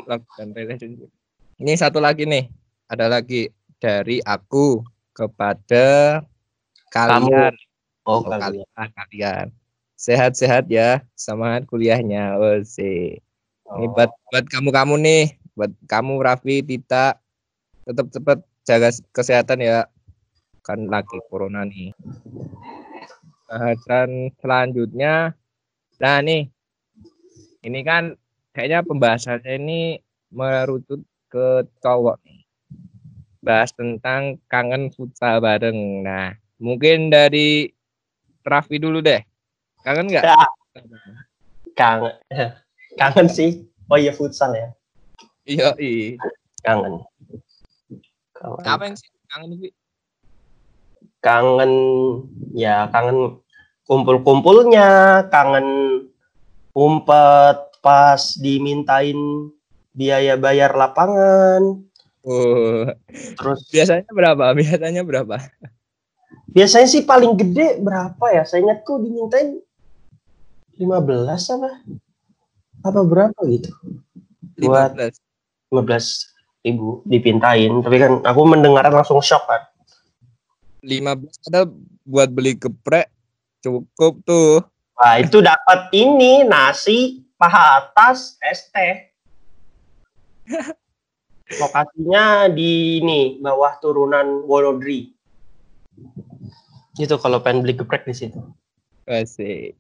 [0.05, 1.09] lockdown relationship.
[1.57, 2.53] Ini satu lagi nih.
[2.93, 3.49] Ada lagi
[3.81, 4.85] dari aku
[5.17, 6.21] kepada
[6.93, 7.57] kalian.
[8.05, 9.47] Oh, Oh, kalian, kalian.
[9.97, 12.37] Sehat-sehat ya, semangat kuliahnya.
[12.37, 13.25] Oh, sih.
[13.67, 15.25] Ini buat buat kamu-kamu nih,
[15.59, 17.19] buat kamu Raffi, Tita,
[17.83, 19.91] tetap cepat jaga kesehatan ya.
[20.63, 21.91] Kan lagi corona nih.
[23.51, 25.35] Bahasan selanjutnya,
[25.99, 26.51] nah nih,
[27.67, 28.15] ini kan
[28.55, 29.81] kayaknya pembahasannya ini
[30.31, 32.43] merucut ke cowok nih.
[33.43, 36.03] Bahas tentang kangen futsal bareng.
[36.03, 37.71] Nah, mungkin dari
[38.43, 39.23] Raffi dulu deh.
[39.83, 40.25] Kangen nggak?
[40.27, 40.47] Ya.
[41.79, 42.15] kangen.
[42.97, 43.69] Kangen sih.
[43.87, 44.69] Oh iya futsal ya.
[45.47, 46.19] Iya, iya.
[46.65, 47.05] Kangen.
[48.35, 48.65] Kangen.
[48.67, 49.73] Apa yang sih kangen sih?
[51.27, 51.73] kangen
[52.55, 53.43] ya kangen
[53.91, 55.67] kumpul-kumpulnya, kangen
[56.71, 59.19] umpet pas dimintain
[59.91, 61.83] biaya bayar lapangan.
[62.27, 64.45] Oh, Terus biasanya berapa?
[64.55, 65.37] Biasanya berapa?
[66.51, 68.43] biasanya sih paling gede berapa ya?
[68.49, 69.61] Saya ingat kok dimintain
[70.79, 70.89] 15
[71.59, 71.71] apa?
[72.87, 73.75] Apa berapa gitu?
[74.63, 75.75] Buat 15.
[75.75, 77.83] 15 ribu dipintain.
[77.83, 79.67] Tapi kan aku mendengar langsung shock kan.
[80.87, 81.67] 15 ada
[82.07, 83.11] buat beli geprek
[83.59, 84.63] cukup tuh.
[84.95, 89.11] Wah itu dapat ini nasi, paha atas, es teh.
[91.61, 95.11] Lokasinya di ini bawah turunan Wonodri.
[96.97, 98.41] Gitu kalau pengen beli geprek di situ.
[99.07, 99.75] Asik.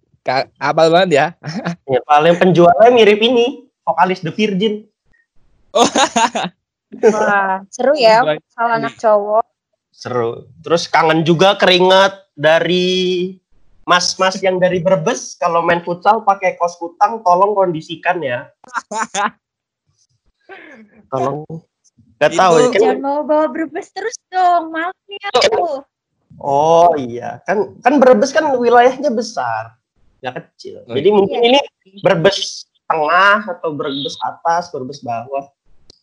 [0.58, 1.26] Apal banget ya.
[1.86, 4.90] Ya, paling penjualnya mirip ini, vokalis The Virgin.
[7.14, 9.46] Wah, seru ya futsal anak cowok.
[9.94, 10.50] Seru.
[10.66, 13.38] Terus kangen juga keringat dari
[13.86, 18.50] mas-mas yang dari Brebes kalau main futsal pakai kos kutang tolong kondisikan ya.
[21.14, 21.46] tolong.
[22.16, 22.80] Gak tahu ya kan.
[22.80, 25.84] Jangan mau bawa berbes terus dong, maaf nih aku.
[26.40, 29.76] Oh iya, kan kan Brebes kan wilayahnya besar,
[30.20, 30.84] ya kecil.
[30.86, 31.48] Oh, Jadi mungkin iya.
[31.50, 31.60] ini
[32.00, 35.50] Brebes tengah atau Brebes atas, Brebes bawah.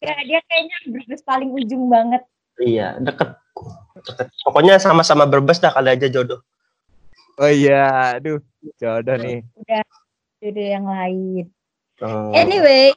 [0.04, 2.28] Ya, dia kayaknya berbes paling ujung banget.
[2.60, 3.40] Iya, deket.
[4.04, 4.28] deket.
[4.44, 6.44] Pokoknya sama-sama Brebes dah kali aja jodoh.
[7.40, 8.44] Oh iya, aduh,
[8.78, 9.42] jodoh nih.
[10.44, 11.48] Jodoh yang lain.
[12.04, 12.36] Oh.
[12.36, 12.92] Anyway,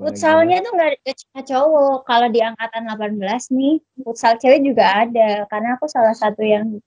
[0.00, 1.96] futsalnya tuh nggak ada cuma cowok.
[2.08, 5.44] Kalau di angkatan 18 nih, futsal cewek juga ada.
[5.52, 6.80] Karena aku salah satu yang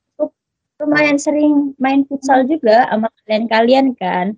[0.81, 4.35] lumayan sering main futsal juga sama kalian-kalian kan.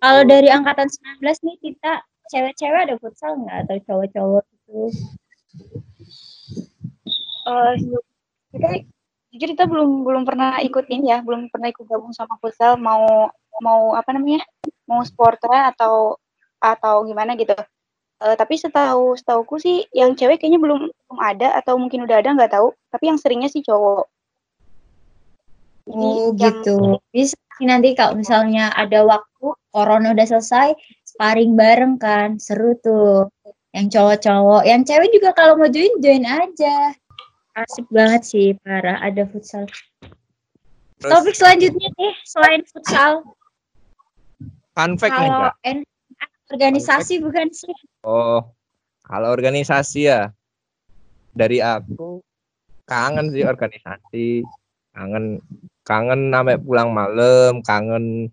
[0.00, 0.88] Kalau dari angkatan
[1.20, 1.92] 19 nih, kita
[2.30, 3.66] cewek-cewek ada futsal nggak?
[3.66, 4.80] Atau cowok-cowok gitu?
[7.50, 7.74] Eh,
[8.54, 8.68] kita
[9.30, 13.94] jujur kita belum belum pernah ikutin ya, belum pernah ikut gabung sama futsal mau mau
[13.94, 14.42] apa namanya?
[14.90, 16.18] mau sporter atau
[16.58, 17.54] atau gimana gitu.
[18.20, 22.34] Eh, tapi setahu setauku sih yang cewek kayaknya belum belum ada atau mungkin udah ada
[22.34, 22.74] nggak tahu.
[22.90, 24.10] Tapi yang seringnya sih cowok.
[25.90, 26.76] Jadi Oh yang- gitu.
[27.10, 30.72] Bisa nanti kalau misalnya ada waktu, corona udah selesai,
[31.04, 33.28] sparring bareng kan, seru tuh.
[33.70, 36.94] Yang cowok-cowok, yang cewek juga kalau mau join, join aja.
[37.54, 38.98] Asik banget sih, parah.
[39.02, 39.66] Ada futsal.
[41.00, 43.24] Terus Topik selanjutnya nih, selain futsal,
[44.76, 45.54] fun fact nih, kalau Kak.
[46.50, 47.70] Organisasi bukan sih?
[48.02, 48.42] Oh,
[49.06, 50.34] kalau organisasi ya
[51.30, 52.18] dari aku
[52.90, 54.42] kangen sih organisasi,
[54.90, 55.38] kangen
[55.86, 58.28] kangen sampai pulang malam, kangen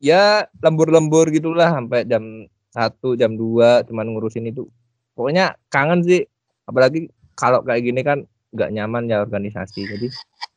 [0.00, 4.70] ya lembur-lembur gitulah sampai jam satu jam 2 cuman ngurusin itu.
[5.18, 6.24] Pokoknya kangen sih,
[6.64, 9.84] apalagi kalau kayak gini kan nggak nyaman ya organisasi.
[9.84, 10.06] Jadi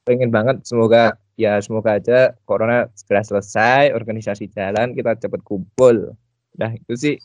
[0.06, 6.14] pengen banget semoga ya semoga aja corona segera selesai, organisasi jalan, kita cepet kumpul.
[6.54, 7.16] Udah itu sih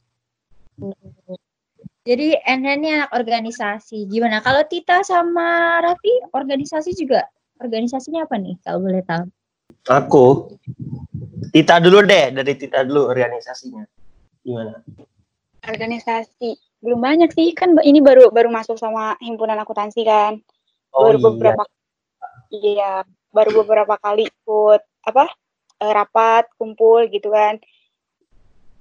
[2.09, 4.09] Jadi ini anak organisasi.
[4.09, 4.41] Gimana?
[4.41, 7.29] Kalau Tita sama Raffi, organisasi juga?
[7.59, 9.25] Organisasinya apa nih, kalau boleh tahu?
[9.91, 10.27] Aku.
[11.51, 13.83] Tita dulu deh, dari Tita dulu organisasinya.
[14.43, 14.81] Gimana?
[15.69, 20.39] organisasi belum banyak sih kan ini baru baru masuk sama himpunan akuntansi kan.
[20.95, 21.27] Oh baru iya.
[21.27, 21.63] beberapa
[22.49, 22.93] iya
[23.35, 25.25] baru beberapa kali ikut apa
[25.83, 27.61] eh, rapat kumpul gitu kan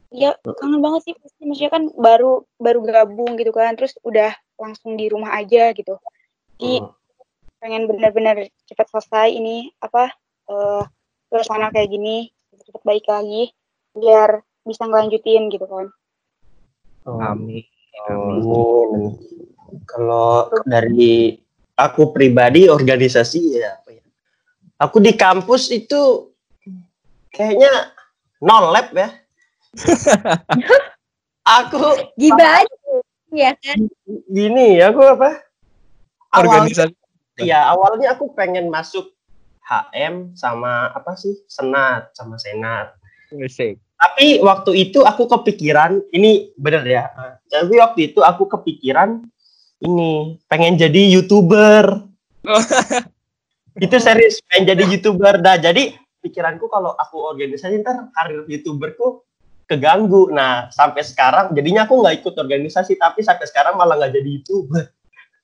[0.07, 4.95] ya kangen banget sih pasti maksudnya kan baru baru gabung gitu kan terus udah langsung
[4.95, 5.99] di rumah aja gitu
[6.57, 6.95] jadi Hmm.
[7.57, 10.13] Pengen benar-benar cepat selesai ini apa
[10.47, 10.83] eh
[11.27, 12.31] suasana kayak gini
[12.63, 13.51] cepat baik lagi
[13.97, 15.87] biar bisa ngelanjutin gitu kan
[17.07, 17.23] Oh.
[17.23, 17.63] Amin.
[18.11, 19.15] Amin.
[19.87, 21.39] Kalau dari
[21.79, 24.03] aku pribadi organisasi ya apa ya?
[24.83, 26.35] Aku di kampus itu
[27.31, 27.95] kayaknya
[28.43, 29.09] nol lab ya.
[31.57, 32.75] aku Gibah aja,
[33.31, 33.87] ya kan?
[34.27, 35.47] gini, aku apa?
[36.35, 36.91] Organisasi
[37.41, 39.13] ya awalnya aku pengen masuk
[39.67, 42.95] HM sama apa sih senat sama senat.
[43.27, 43.75] musik.
[43.99, 47.11] Tapi waktu itu aku kepikiran, ini bener ya.
[47.11, 49.25] eh, Tapi waktu itu aku kepikiran
[49.83, 52.07] ini pengen jadi youtuber.
[53.83, 55.41] itu serius pengen jadi youtuber.
[55.43, 59.27] Nah jadi pikiranku kalau aku organisasi ntar karir youtuberku
[59.67, 60.31] keganggu.
[60.31, 64.85] Nah sampai sekarang jadinya aku nggak ikut organisasi, tapi sampai sekarang malah nggak jadi youtuber.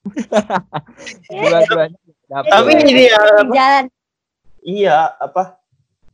[1.31, 2.49] Dua-duanya dapat.
[2.49, 3.19] Tapi ini ya?
[3.47, 3.85] Jalan.
[4.63, 5.59] Iya apa?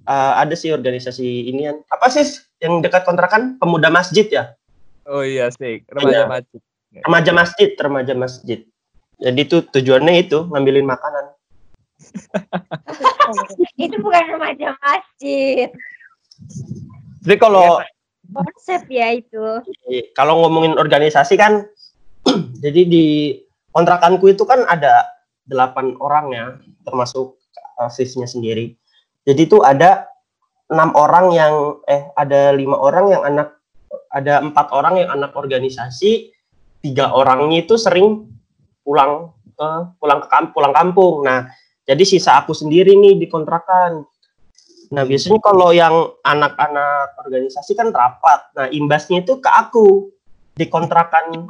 [0.02, 2.26] eh, ada sih organisasi ini apa sih
[2.58, 4.58] yang dekat kontrakan pemuda masjid ya?
[5.06, 6.26] Oh iya sih, remaja Iya.
[6.28, 6.56] maju.
[7.06, 8.60] remaja masjid remaja masjid
[9.16, 11.30] jadi itu tujuannya itu ngambilin makanan
[13.78, 15.70] Itu bukan remaja masjid.
[17.22, 17.78] jadi kalau
[18.30, 19.62] Konsep ya itu.
[20.14, 21.70] kalau ngomongin organisasi kan
[22.66, 23.06] jadi di
[23.74, 25.06] kontrakanku itu kan ada
[25.46, 26.46] delapan orang ya
[26.86, 27.38] termasuk
[27.82, 28.76] asisnya sendiri.
[29.26, 30.10] Jadi itu ada
[30.70, 31.54] enam orang yang
[31.90, 33.58] eh ada lima orang yang anak
[34.14, 36.30] ada empat orang yang anak organisasi
[36.86, 38.30] tiga orangnya itu sering
[38.86, 41.26] pulang ke pulang ke kamp, pulang kampung.
[41.26, 41.50] Nah
[41.86, 44.06] jadi sisa aku sendiri nih di kontrakan.
[44.90, 45.94] Nah biasanya kalau yang
[46.26, 48.50] anak-anak organisasi kan rapat.
[48.58, 50.10] Nah imbasnya itu ke aku
[50.54, 51.50] di kontrakan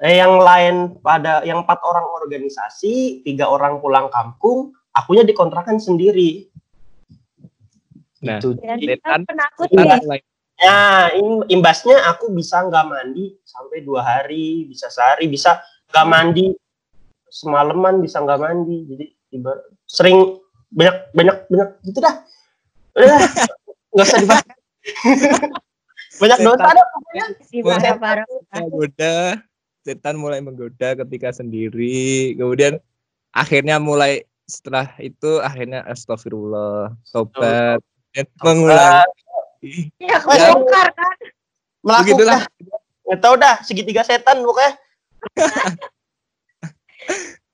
[0.00, 6.52] eh, yang lain pada yang empat orang organisasi tiga orang pulang kampung akunya dikontrakan sendiri
[8.22, 8.54] Nah, Itu.
[8.62, 9.68] Setan- penakut
[10.62, 15.58] Nah, im- imbasnya aku bisa nggak mandi sampai dua hari, bisa sehari, bisa
[15.90, 16.54] nggak mandi
[17.26, 18.86] semalaman, bisa nggak mandi.
[18.86, 19.58] Jadi ibar
[19.90, 20.38] sering
[20.70, 22.14] banyak banyak banyak gitu dah.
[22.94, 23.06] Udah
[23.90, 24.46] nggak usah dibahas.
[26.22, 27.26] banyak dosa dah pokoknya.
[27.42, 28.26] Sih, parah-parah.
[28.54, 29.42] menggoda,
[29.82, 32.34] setan mulai menggoda ketika sendiri.
[32.38, 32.78] Kemudian
[33.34, 37.82] akhirnya mulai setelah itu akhirnya astagfirullah, tobat,
[38.14, 39.90] dan mengulangi.
[40.02, 41.16] Ya, kebongkar kan.
[41.82, 42.42] Begitulah.
[42.46, 42.80] Melakukan.
[43.02, 44.72] Nggak tahu dah segitiga setan pokoknya.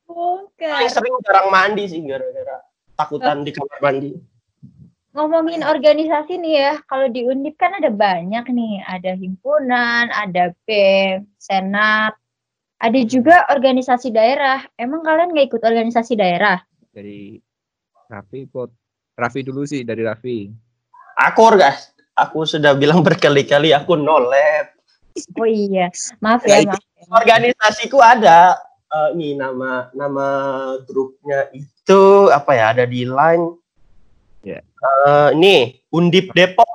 [0.08, 0.72] Bongkar.
[0.80, 2.64] Paling sering jarang mandi sih gara-gara
[2.96, 4.10] takutan di kamar mandi.
[5.18, 11.26] Ngomongin organisasi nih ya, kalau di Undip kan ada banyak nih, ada himpunan, ada BEM,
[11.42, 12.14] senat,
[12.78, 14.62] ada juga organisasi daerah.
[14.78, 16.62] Emang kalian nggak ikut organisasi daerah?
[16.94, 17.34] Dari
[18.06, 18.70] Raffi ikut.
[19.18, 20.54] Raffi dulu sih dari Raffi.
[21.18, 24.70] Aku guys, aku sudah bilang berkali-kali aku no lab.
[25.34, 25.90] Oh iya,
[26.22, 26.78] maaf ya, maaf.
[26.78, 27.10] ya.
[27.10, 28.54] organisasiku ada
[28.86, 30.26] eh, ini nama nama
[30.86, 33.58] grupnya itu apa ya ada di line
[34.40, 34.62] Ya.
[34.62, 35.54] Eh, ini
[35.88, 36.68] Undip Depok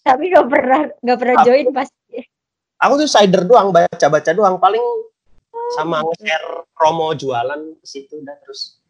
[0.00, 2.18] Tapi nggak pernah nggak pernah Aku- join pasti.
[2.76, 4.80] aku tuh cider doang baca baca doang paling
[5.70, 8.80] sama nge-share promo jualan ke situ dah terus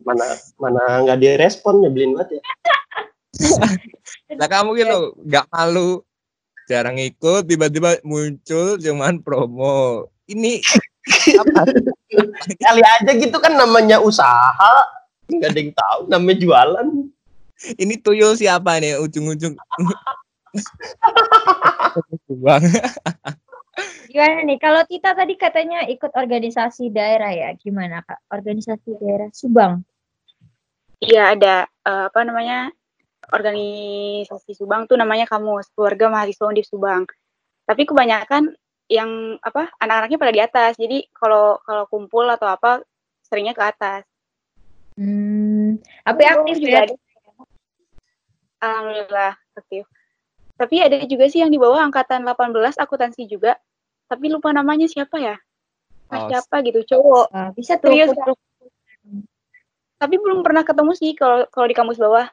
[0.00, 0.22] mana
[0.56, 2.42] mana nggak direspon nyebelin banget ya
[4.38, 6.06] Lah kamu gitu nggak malu
[6.64, 10.06] jarang ikut tiba-tiba muncul cuman promo.
[10.24, 10.62] Ini
[11.34, 11.66] apa?
[12.62, 14.72] kali aja gitu kan namanya usaha
[15.38, 16.88] nggak ada yang tahu namanya jualan
[17.76, 19.52] Ini tuyul siapa nih ujung-ujung?
[22.40, 22.64] Bang.
[24.10, 24.58] Gimana nih?
[24.58, 28.18] Kalau Tita tadi katanya ikut organisasi daerah ya, gimana kak?
[28.32, 29.84] Organisasi daerah Subang.
[31.00, 32.72] Iya ada eh, apa namanya
[33.30, 37.06] organisasi Subang tuh namanya Kamus Keluarga Mahasiswa Undip Subang.
[37.64, 38.50] Tapi kebanyakan
[38.90, 40.72] yang apa anak-anaknya pada di atas.
[40.74, 42.82] Jadi kalau kalau kumpul atau apa
[43.22, 44.09] seringnya ke atas.
[45.00, 46.82] Hmm, tapi Aku aktif juga ya.
[46.84, 46.94] ada.
[48.60, 49.84] Alhamdulillah aktif.
[50.60, 53.56] Tapi ada juga sih yang di bawah angkatan 18 akuntansi juga.
[54.04, 55.40] Tapi lupa namanya siapa ya?
[56.12, 57.26] Mas Oh, siapa gitu cowok.
[57.32, 57.96] Wah, bisa tuh.
[57.96, 58.12] Serius.
[59.96, 62.28] Tapi belum pernah ketemu sih kalau kalau di kampus bawah.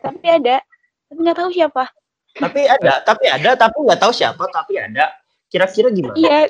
[0.00, 0.64] Tapi ada.
[1.08, 1.84] Tapi nggak tahu siapa.
[2.38, 5.10] tapi ada tapi ada tapi nggak tahu siapa tapi ada
[5.50, 6.46] kira-kira gimana Iya,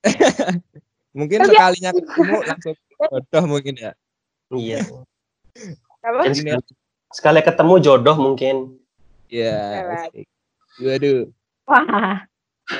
[1.18, 3.92] Mungkin Tapi- sekalinya ketemu langsung jodoh mungkin ya.
[4.56, 6.22] Iya apa?
[6.24, 6.64] Dan Ini sekali,
[7.12, 8.56] sekali ketemu jodoh mungkin
[9.28, 9.52] ya.
[9.82, 10.02] Salah.
[10.08, 10.26] asik.
[10.78, 11.20] Waduh.
[11.68, 12.24] Wah,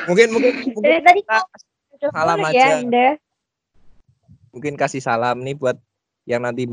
[0.09, 1.41] Mungkin mungkin mungkin, dari tadi kita
[2.09, 2.66] kok salam ya, aja.
[2.85, 3.09] Anda.
[4.49, 5.77] mungkin kasih salam nih buat
[6.25, 6.64] yang nanti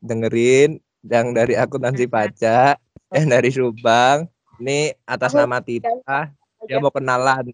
[0.00, 2.76] dengerin yang dari akuntansi pajak
[3.12, 4.28] yang dari Subang.
[4.60, 6.32] Ini atas Aku- nama Tita.
[6.64, 7.50] Dia mau kenalan.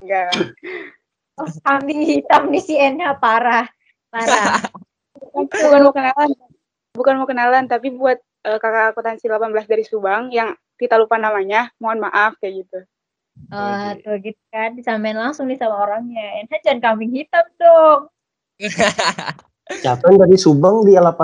[0.00, 0.54] Enggak.
[1.40, 3.68] Oh, kambing hitam nih si Enha parah.
[4.08, 4.60] Parah.
[5.46, 6.30] Bukan mau kenalan.
[6.90, 11.70] Bukan mau kenalan, tapi buat eh, kakak akuntansi 18 dari Subang yang kita lupa namanya,
[11.78, 12.80] mohon maaf kayak gitu.
[13.48, 16.44] Oh, tuh gitu kan disamain langsung nih sama orangnya.
[16.44, 18.12] Enha jangan kambing hitam dong.
[19.82, 21.16] siapa yang dari Subang di 18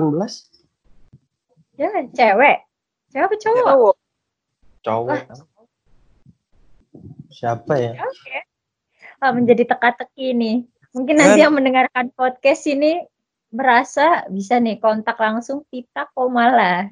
[1.76, 2.58] Jangan cewek.
[3.12, 3.94] Cewek apa cowok?
[4.80, 5.20] Cowok.
[5.28, 5.56] cowok
[7.36, 8.38] siapa ya Oke.
[9.20, 10.56] Ah, menjadi teka-teki nih.
[10.92, 13.00] Mungkin nanti yang mendengarkan podcast ini
[13.48, 16.90] merasa bisa nih kontak langsung Tita Komala.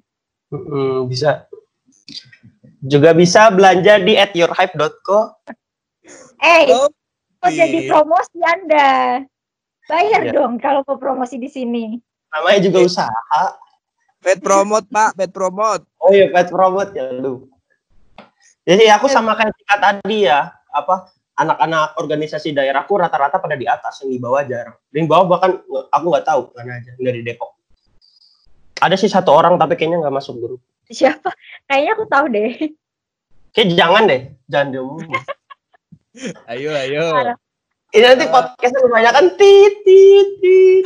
[0.48, 1.46] Mm, bisa
[2.80, 5.34] juga bisa belanja di at yourhype.co
[6.38, 6.92] Eh, Oh,
[7.40, 9.24] kok jadi promosi Anda?
[9.84, 10.32] Bayar Iya.
[10.34, 11.96] dong kalau mau promosi di sini.
[12.30, 13.42] namanya juga usaha
[14.18, 15.86] Pet promote Pak, pet promote.
[16.00, 17.46] oh iya pet promote ya lu
[18.64, 24.02] jadi aku sama kayak Tika tadi ya apa anak-anak organisasi daerahku rata-rata pada di atas
[24.02, 25.58] yang di bawah jarang yang di bawah bahkan
[25.90, 27.50] aku nggak tahu mana aja dari Depok
[28.78, 31.32] ada sih satu orang tapi kayaknya nggak masuk grup Siapa?
[31.64, 32.52] Kayaknya aku tahu deh.
[33.50, 35.08] kayak jangan deh jangan diomongin
[36.46, 37.10] Ayo, ayo.
[37.10, 37.36] Parah.
[37.90, 40.84] ini nanti podcastnya kebanyakan tit tit tit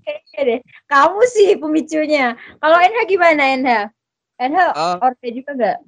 [0.00, 0.60] Kayaknya deh.
[0.86, 2.32] Kamu sih pemicunya.
[2.56, 3.80] Kalau Enha gimana Enha?
[4.38, 5.78] Enha Oh, orte juga nggak?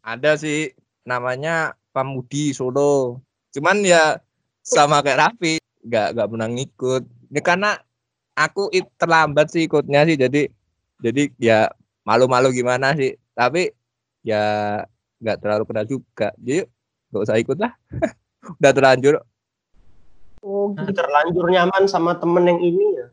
[0.00, 0.70] ada sih
[1.02, 3.18] namanya Pamudi Solo.
[3.50, 4.18] Cuman ya
[4.62, 7.02] sama kayak Raffi, nggak nggak pernah ngikut.
[7.30, 7.70] Ini karena
[8.34, 10.42] aku it- terlambat sih ikutnya sih, jadi
[11.02, 11.58] jadi ya
[12.06, 13.18] malu-malu gimana sih.
[13.34, 13.70] Tapi
[14.22, 14.42] ya
[15.20, 16.28] nggak terlalu kenal juga.
[16.38, 16.66] Jadi
[17.10, 17.72] nggak usah ikut lah.
[18.58, 19.14] Udah terlanjur.
[20.40, 20.96] Oh, gitu.
[20.96, 23.06] terlanjur nyaman sama temen yang ini ya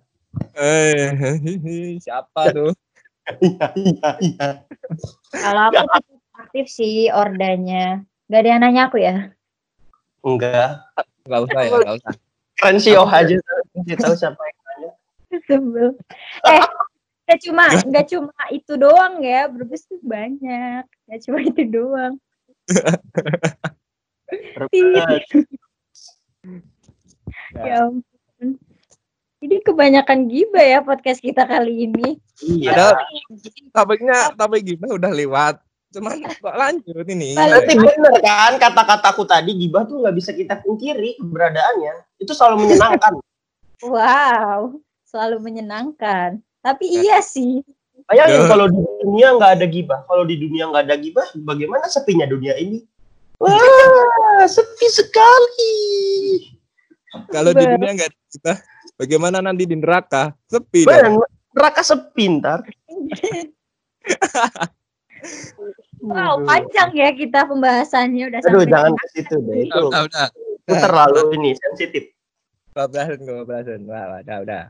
[0.55, 1.11] Eh,
[2.03, 2.71] siapa tuh?
[3.43, 4.47] Iya, iya, iya.
[5.35, 8.07] Kalau aku aktif sih ordanya.
[8.27, 9.31] Gak ada yang nanya aku ya.
[10.19, 10.83] Enggak.
[11.23, 12.13] Enggak usah ya, enggak usah.
[12.57, 13.35] Keren sih oh aja.
[13.75, 14.91] Nanti tahu siapa yang nanya.
[15.47, 15.87] Sebel.
[16.43, 16.63] Eh,
[17.27, 20.83] gak cuma gak cuma itu doang ya, berbes tuh banyak.
[20.83, 22.19] Gak cuma itu doang.
[27.55, 28.59] Ya ampun.
[29.37, 32.17] Jadi kebanyakan gibah ya podcast kita kali ini.
[32.41, 32.73] Iya.
[32.73, 32.95] Padahal
[33.71, 35.55] topiknya topik gimana udah lewat.
[35.91, 37.31] Cuman kok lanjut ini.
[37.37, 42.19] Berarti bener kan kata-kataku tadi gibah tuh nggak bisa kita pungkiri keberadaannya.
[42.19, 43.13] Itu selalu menyenangkan.
[43.77, 46.41] Wow, selalu menyenangkan.
[46.65, 47.61] Tapi iya sih.
[48.09, 52.25] Bayangin kalau di dunia nggak ada gibah, kalau di dunia nggak ada gibah, bagaimana sepinya
[52.25, 52.81] dunia ini?
[53.37, 55.77] Wah, sepi sekali.
[57.29, 58.53] Kalau di dunia enggak ada kita,
[58.97, 60.33] bagaimana nanti di neraka?
[60.49, 61.21] Sepi dong.
[61.21, 62.65] Bener, neraka sepi ntar.
[65.97, 68.99] Wow, panjang ya kita pembahasannya udah Aduh, sampai jangan sini.
[69.01, 69.57] ke situ deh.
[69.65, 70.27] Itu, Udah, udah.
[70.67, 72.03] itu terlalu ini sensitif.
[72.71, 73.81] Kebablasan, kebablasan.
[73.89, 74.63] Wah, wah, udah, udah.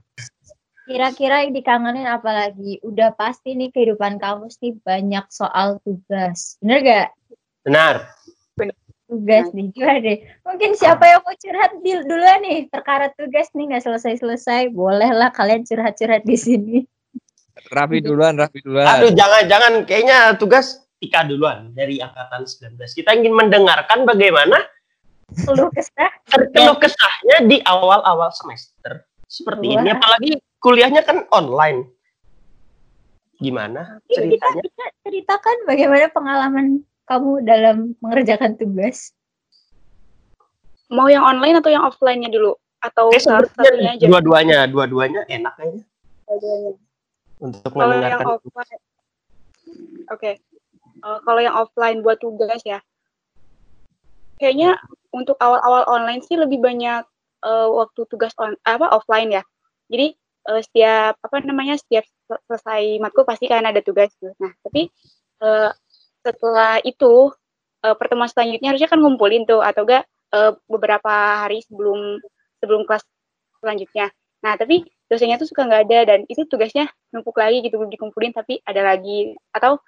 [0.88, 2.80] Kira-kira yang dikangenin apa lagi?
[2.80, 6.56] Udah pasti nih kehidupan kamu nih banyak soal tugas.
[6.64, 7.08] Bener gak?
[7.68, 8.08] Benar.
[9.08, 10.20] Tugas nih, gimana deh?
[10.44, 12.68] Mungkin siapa yang mau curhat duluan nih?
[12.68, 14.72] Perkara tugas nih nggak selesai-selesai.
[14.72, 16.78] Bolehlah kalian curhat-curhat di sini.
[17.68, 18.86] Raffi duluan, Raffi duluan.
[18.86, 22.74] Aduh, jangan-jangan kayaknya tugas Tika duluan dari angkatan 19.
[22.98, 24.58] Kita ingin mendengarkan bagaimana
[25.30, 26.10] Keluh kesah.
[26.26, 29.06] terkeluh kesahnya di awal-awal semester.
[29.30, 30.00] Seperti ini, Wah.
[30.00, 31.86] apalagi kuliahnya kan online.
[33.38, 34.62] Gimana Mungkin kita ceritanya?
[34.66, 36.66] bisa ceritakan bagaimana pengalaman
[37.06, 39.14] kamu dalam mengerjakan tugas.
[40.90, 42.58] Mau yang online atau yang offline-nya dulu?
[42.82, 44.02] Atau aja?
[44.02, 45.86] dua-duanya, dua-duanya enak kayaknya
[47.38, 48.82] untuk Kalau yang offline,
[50.10, 50.32] oke.
[50.98, 52.82] Eh, kalau yang offline buat tugas ya,
[54.42, 54.78] kayaknya
[55.14, 57.06] untuk awal-awal online sih lebih banyak
[57.46, 59.44] eh, waktu tugas on, apa offline ya.
[59.90, 60.18] Jadi
[60.50, 64.10] eh, setiap apa namanya setiap sel- selesai matkul pasti kan ada tugas.
[64.18, 64.34] tuh.
[64.42, 64.90] Nah tapi
[65.42, 65.70] eh,
[66.26, 67.30] setelah itu
[67.86, 72.18] eh, pertemuan selanjutnya harusnya kan ngumpulin tuh atau enggak eh, beberapa hari sebelum
[72.58, 73.06] sebelum kelas
[73.62, 74.10] selanjutnya.
[74.42, 78.32] Nah tapi dosennya tuh suka nggak ada dan itu tugasnya numpuk lagi gitu belum dikumpulin
[78.36, 79.36] tapi ada lagi.
[79.56, 79.80] Atau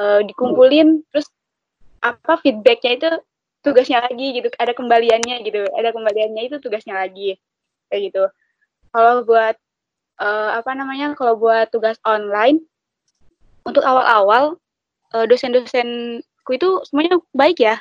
[0.00, 1.28] eh, dikumpulin terus
[2.02, 3.08] apa feedbacknya itu
[3.62, 7.38] tugasnya lagi gitu ada kembaliannya gitu ada kembaliannya itu tugasnya lagi
[7.88, 8.24] kayak gitu.
[8.92, 9.54] Kalau buat
[10.20, 12.64] eh, apa namanya kalau buat tugas online
[13.62, 14.58] untuk awal-awal
[15.14, 17.78] eh, dosen-dosenku itu semuanya baik ya.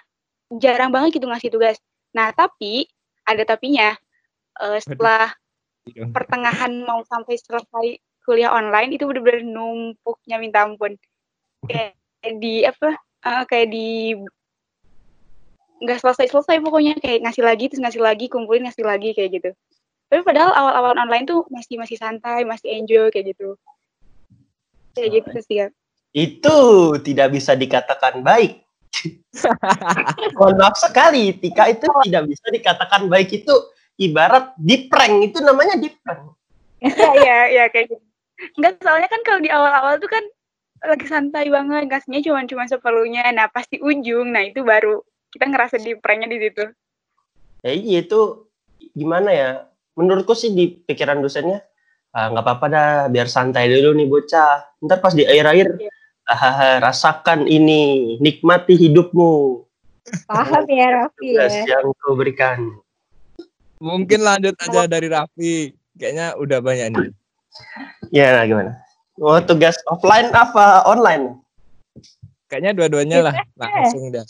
[0.52, 1.80] Jarang banget gitu ngasih tugas.
[2.14, 2.86] Nah tapi
[3.26, 3.96] ada tapinya.
[4.62, 5.34] Eh, setelah
[5.90, 7.88] pertengahan mau sampai selesai
[8.22, 10.94] kuliah online itu bener-bener numpuknya minta ampun.
[11.66, 11.98] Kayak
[12.38, 12.90] di apa
[13.26, 14.18] eh, kayak di
[15.82, 19.50] nggak selesai-selesai pokoknya kayak ngasih lagi terus ngasih lagi kumpulin ngasih lagi kayak gitu.
[20.12, 23.58] Tapi padahal awal-awal online tuh masih masih santai masih enjoy kayak gitu.
[24.94, 25.68] Kayak gitu sih ya
[26.12, 26.58] Itu
[27.00, 28.62] tidak bisa dikatakan baik.
[30.38, 33.32] Mohon maaf sekali, Tika itu tidak bisa dikatakan baik.
[33.32, 36.36] Itu ibarat di prank itu namanya di prank.
[36.82, 38.04] ya ya ya kayak gitu
[38.58, 40.24] nggak soalnya kan kalau di awal-awal tuh kan
[40.82, 45.78] lagi santai banget ngasihnya cuma cuma seperlunya nah pasti ujung nah itu baru kita ngerasa
[45.78, 46.66] di pranknya di situ
[47.62, 48.50] Ya iya itu
[48.98, 49.50] gimana ya?
[49.94, 51.62] Menurutku sih di pikiran dosennya
[52.12, 54.82] ah, nggak apa-apa dah, biar santai dulu nih bocah.
[54.82, 55.92] Ntar pas di akhir-akhir Iya.
[56.26, 59.62] ah, rasakan ini, nikmati hidupmu.
[60.26, 61.46] Paham ya Raffi ya.
[61.78, 62.82] yang kau berikan.
[63.82, 65.74] Mungkin lanjut aja dari Raffi.
[65.98, 67.10] Kayaknya udah banyak nih.
[68.14, 68.72] Ya nah, gimana?
[69.18, 71.42] Oh tugas offline apa online?
[72.46, 73.36] Kayaknya dua-duanya lah.
[73.58, 74.26] Langsung dah.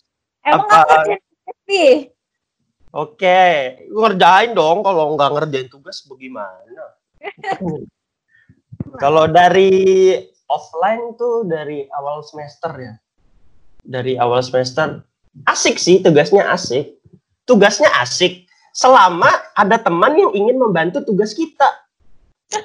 [0.47, 1.19] Emang Apa-?
[2.91, 3.39] Oke,
[3.87, 6.83] ngerjain dong kalau nggak ngerjain tugas bagaimana?
[9.03, 9.71] kalau dari
[10.47, 12.93] offline tuh dari awal semester ya.
[13.83, 15.03] Dari awal semester
[15.47, 16.99] asik sih tugasnya asik.
[17.47, 21.67] Tugasnya asik selama ada teman yang ingin membantu tugas kita.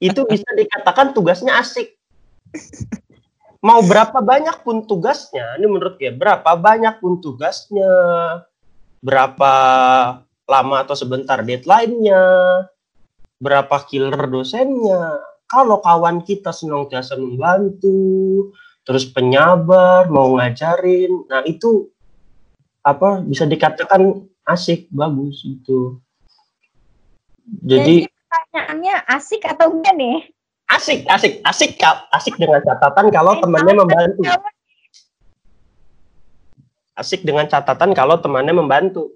[0.00, 1.96] Itu bisa dikatakan tugasnya asik.
[3.64, 7.88] Mau berapa banyak pun tugasnya, ini menurut gue berapa banyak pun tugasnya,
[9.00, 9.52] berapa
[10.46, 12.22] lama atau sebentar deadline-nya,
[13.40, 15.18] berapa killer dosennya.
[15.46, 18.50] Kalau kawan kita senantiasa membantu,
[18.86, 21.90] terus penyabar, mau ngajarin, nah itu
[22.86, 25.98] apa bisa dikatakan asik, bagus gitu.
[27.62, 30.18] Jadi Jadi pertanyaannya asik atau enggak nih?
[30.66, 32.10] Asik, asik, asik, Kak.
[32.10, 34.22] Asik dengan catatan kalau temannya membantu.
[36.96, 39.14] Asik dengan catatan kalau temannya membantu.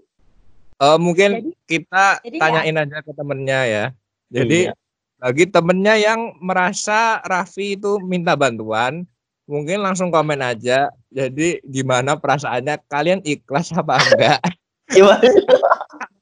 [0.81, 3.85] Eh, mungkin Jadi- kita jadi tanyain aja ke temennya ya.
[4.31, 4.75] Jadi Iya.
[5.19, 9.05] bagi temennya yang merasa Raffi itu minta bantuan,
[9.45, 10.89] mungkin langsung komen aja.
[11.11, 12.79] Jadi gimana perasaannya?
[12.87, 14.41] Kalian ikhlas apa enggak?
[14.91, 15.23] Gimana?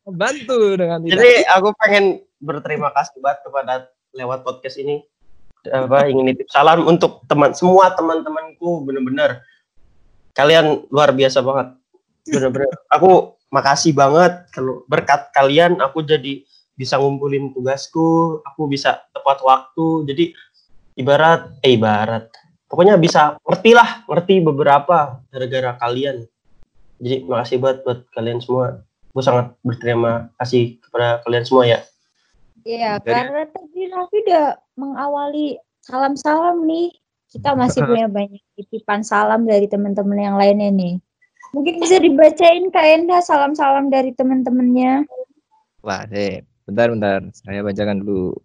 [0.09, 1.13] Bantu dengan tidak.
[1.17, 2.05] Jadi aku pengen
[2.41, 3.75] berterima kasih banget kepada
[4.17, 5.05] lewat podcast ini.
[5.69, 9.43] Apa ingin nitip salam untuk teman semua teman-temanku bener-bener
[10.33, 11.77] kalian luar biasa banget.
[12.25, 16.47] Bener-bener aku makasih banget kalau berkat kalian aku jadi
[16.79, 20.09] bisa ngumpulin tugasku, aku bisa tepat waktu.
[20.09, 20.25] Jadi
[20.97, 22.31] ibarat eh ibarat
[22.69, 26.29] pokoknya bisa ngerti lah, ngerti beberapa gara-gara kalian.
[26.99, 28.83] Jadi makasih banget buat kalian semua.
[29.15, 31.81] Aku sangat berterima kasih kepada kalian semua ya.
[32.67, 34.47] Iya, karena tadi Raffi udah
[34.77, 36.93] mengawali salam-salam nih.
[37.29, 40.95] Kita masih punya banyak titipan salam dari teman-teman yang lainnya nih.
[41.57, 45.09] Mungkin bisa dibacain Kak Enda salam-salam dari teman-temannya.
[45.81, 46.45] Wah, deh.
[46.69, 47.25] Bentar, bentar.
[47.33, 48.37] Saya bacakan dulu.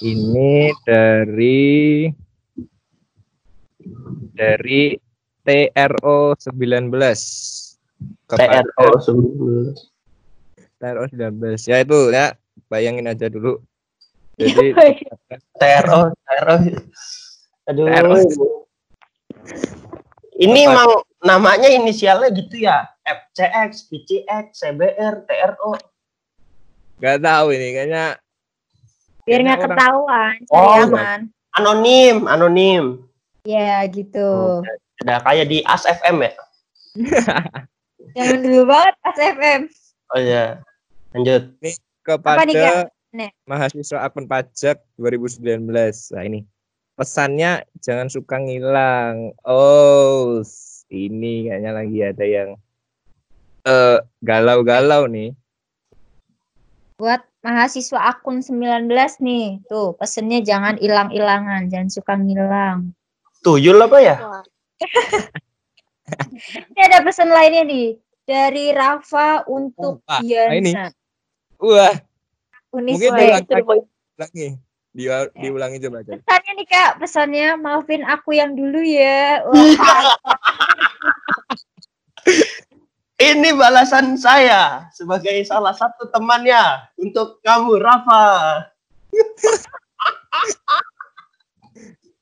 [0.00, 2.06] Ini dari
[4.30, 4.94] dari
[5.42, 7.69] TRO 19.
[8.26, 9.74] TRO sebelum
[10.76, 11.68] TRO 19.
[11.68, 12.26] Ya itu ya,
[12.66, 13.60] bayangin aja dulu.
[14.40, 14.72] Jadi
[15.60, 16.54] TRO TRO
[17.68, 18.14] aduh TRO.
[20.34, 20.72] ini Apa?
[20.72, 20.90] emang
[21.20, 25.76] namanya inisialnya gitu ya FCX PCX CBR TRO
[26.98, 28.16] nggak tahu ini kayaknya
[29.28, 31.28] Biar nggak ketahuan, Oh, aman.
[31.54, 33.04] anonim anonim
[33.44, 34.64] Ya gitu.
[35.04, 36.32] udah kayak di AS FM ya
[38.16, 39.62] Jangan dulu banget SFM.
[40.10, 40.58] oh iya
[41.14, 41.54] lanjut
[42.02, 45.66] kepada nih, mahasiswa akun pajak 2019.
[46.14, 46.46] Nah ini
[46.94, 49.34] pesannya jangan suka ngilang.
[49.42, 50.42] Oh,
[50.90, 52.50] ini kayaknya lagi ada yang
[53.66, 55.34] eh galau-galau nih.
[57.02, 58.86] Buat mahasiswa akun 19
[59.24, 59.58] nih.
[59.66, 62.94] Tuh, pesennya jangan hilang-hilangan, jangan suka ngilang.
[63.40, 64.16] tuyul apa ya
[66.74, 67.88] Ini ada pesan lainnya nih.
[68.24, 70.22] Dari Rafa untuk Oh, ah,
[70.54, 70.70] ini.
[70.70, 70.94] Diana.
[71.60, 71.94] Wah,
[72.70, 73.26] Unis mungkin Way.
[73.42, 73.82] diulangi,
[74.16, 74.48] ulangi.
[74.90, 76.12] Di- diulangi coba aja.
[76.18, 79.42] Pesannya nih kak, pesannya maafin aku yang dulu ya.
[79.50, 80.14] Wah,
[83.20, 88.64] ini balasan saya sebagai salah satu temannya untuk kamu Rafa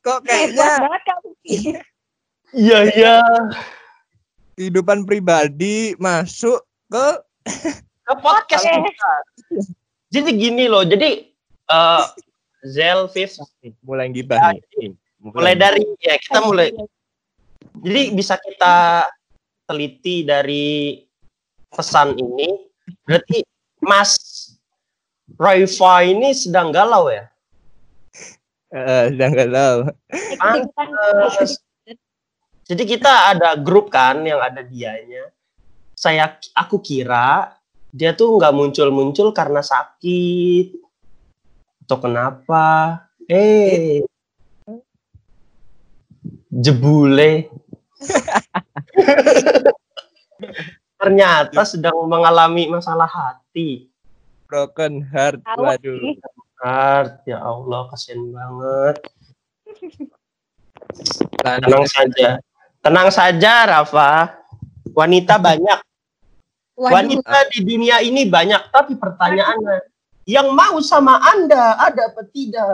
[0.03, 0.91] Kok kayaknya
[2.51, 3.17] iya iya
[4.59, 6.59] kehidupan pribadi masuk
[6.91, 7.07] ke
[7.79, 9.13] ke podcast kita.
[10.11, 11.31] Jadi gini loh, jadi
[11.71, 12.05] eh
[12.67, 13.31] Zel, Viv,
[13.87, 14.91] mulai gibah nih.
[15.23, 16.75] mulai dari ya kita mulai.
[17.79, 19.07] Jadi bisa kita
[19.71, 20.99] teliti dari
[21.71, 22.67] pesan ini,
[23.07, 23.47] berarti
[23.79, 24.19] Mas
[25.39, 27.31] Raifa ini sedang galau ya?
[28.75, 29.75] Eh, sedang galau.
[30.41, 31.63] Pantes.
[32.69, 35.33] Jadi kita ada grup kan yang ada dianya.
[35.97, 37.57] Saya aku kira
[37.89, 40.77] dia tuh nggak muncul-muncul karena sakit
[41.89, 42.67] atau kenapa.
[43.25, 44.05] Eh,
[46.53, 47.49] jebule.
[51.01, 53.89] Ternyata sedang mengalami masalah hati.
[54.45, 55.41] Broken heart.
[55.57, 55.97] Waduh.
[56.05, 56.21] sih.
[56.59, 58.97] Art, ya Allah, kasihan banget.
[61.39, 62.43] Tenang saja.
[62.89, 64.33] Tenang saja, Rafa.
[64.97, 65.79] Wanita banyak.
[66.73, 69.93] Waduh, Wanita di dunia ini banyak, tapi pertanyaannya,
[70.25, 72.65] yang mau sama Anda ada apa tidak?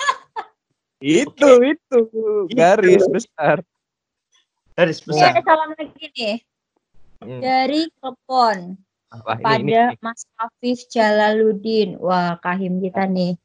[1.02, 1.98] Itu, itu.
[2.56, 3.60] Garis besar.
[4.78, 5.28] Garis ini besar.
[5.36, 6.36] ada salam lagi nih
[7.22, 7.38] Hmm.
[7.38, 8.74] dari Klepon
[9.22, 9.98] Wah, ini, pada ini, ini.
[10.02, 12.00] Mas Afif Jalaluddin.
[12.00, 13.38] Wah, kahim kita nih.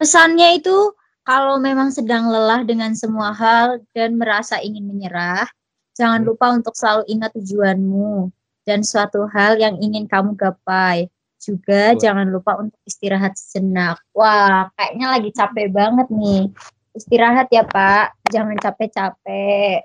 [0.00, 0.94] Pesannya itu
[1.24, 5.46] kalau memang sedang lelah dengan semua hal dan merasa ingin menyerah,
[5.94, 6.28] jangan Hmm.
[6.32, 8.32] lupa untuk selalu ingat tujuanmu
[8.64, 11.08] dan suatu hal yang ingin kamu gapai.
[11.40, 12.00] Juga Wah.
[12.00, 13.96] jangan lupa untuk istirahat sejenak.
[14.12, 16.52] Wah, kayaknya lagi capek banget nih.
[16.92, 18.28] Istirahat ya, Pak.
[18.28, 19.80] Jangan capek-capek.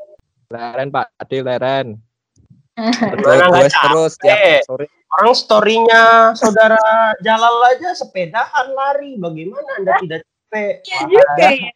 [0.51, 1.15] Leren, Pak.
[1.15, 1.87] Ade, leren.
[3.15, 4.13] Terus, terus?
[4.19, 4.91] Tiap sore.
[5.15, 6.75] Orang storynya saudara
[7.23, 9.15] Jalal aja sepedahan lari.
[9.15, 10.27] Bagaimana Anda tidak?
[10.55, 11.71] Iya juga ya.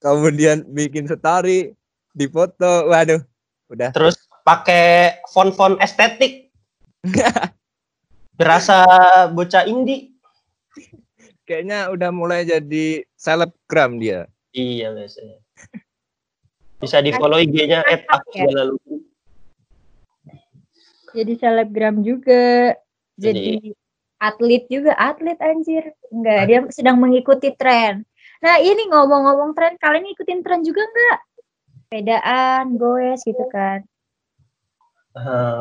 [0.00, 1.72] Kemudian bikin story,
[2.16, 2.88] di foto.
[2.88, 3.20] Waduh.
[3.72, 3.90] Udah.
[3.92, 4.16] Terus
[4.46, 6.48] pakai font-font estetik.
[8.38, 8.84] Berasa
[9.32, 10.14] bocah indie.
[11.46, 14.26] Kayaknya udah mulai jadi selebgram dia.
[14.50, 15.38] Iya biasanya.
[16.82, 17.96] Bisa di follow IG-nya Ya.
[21.16, 22.76] Jadi selebgram juga.
[23.16, 23.72] Jadi
[24.16, 25.92] atlet juga, atlet anjir.
[26.12, 28.04] Enggak, dia sedang mengikuti tren.
[28.40, 31.18] Nah, ini ngomong-ngomong tren, kalian ngikutin tren juga enggak?
[31.86, 33.80] Sepedaan, goes gitu kan.
[35.16, 35.60] Eh,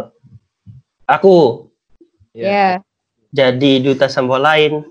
[1.08, 1.68] aku
[2.36, 2.84] Ya.
[3.32, 4.84] jadi duta sambo lain.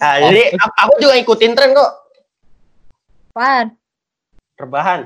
[0.00, 1.92] Nah, jadi aku aku juga ikutin tren kok.
[3.36, 3.66] Apaan?
[4.58, 5.00] Rebahan.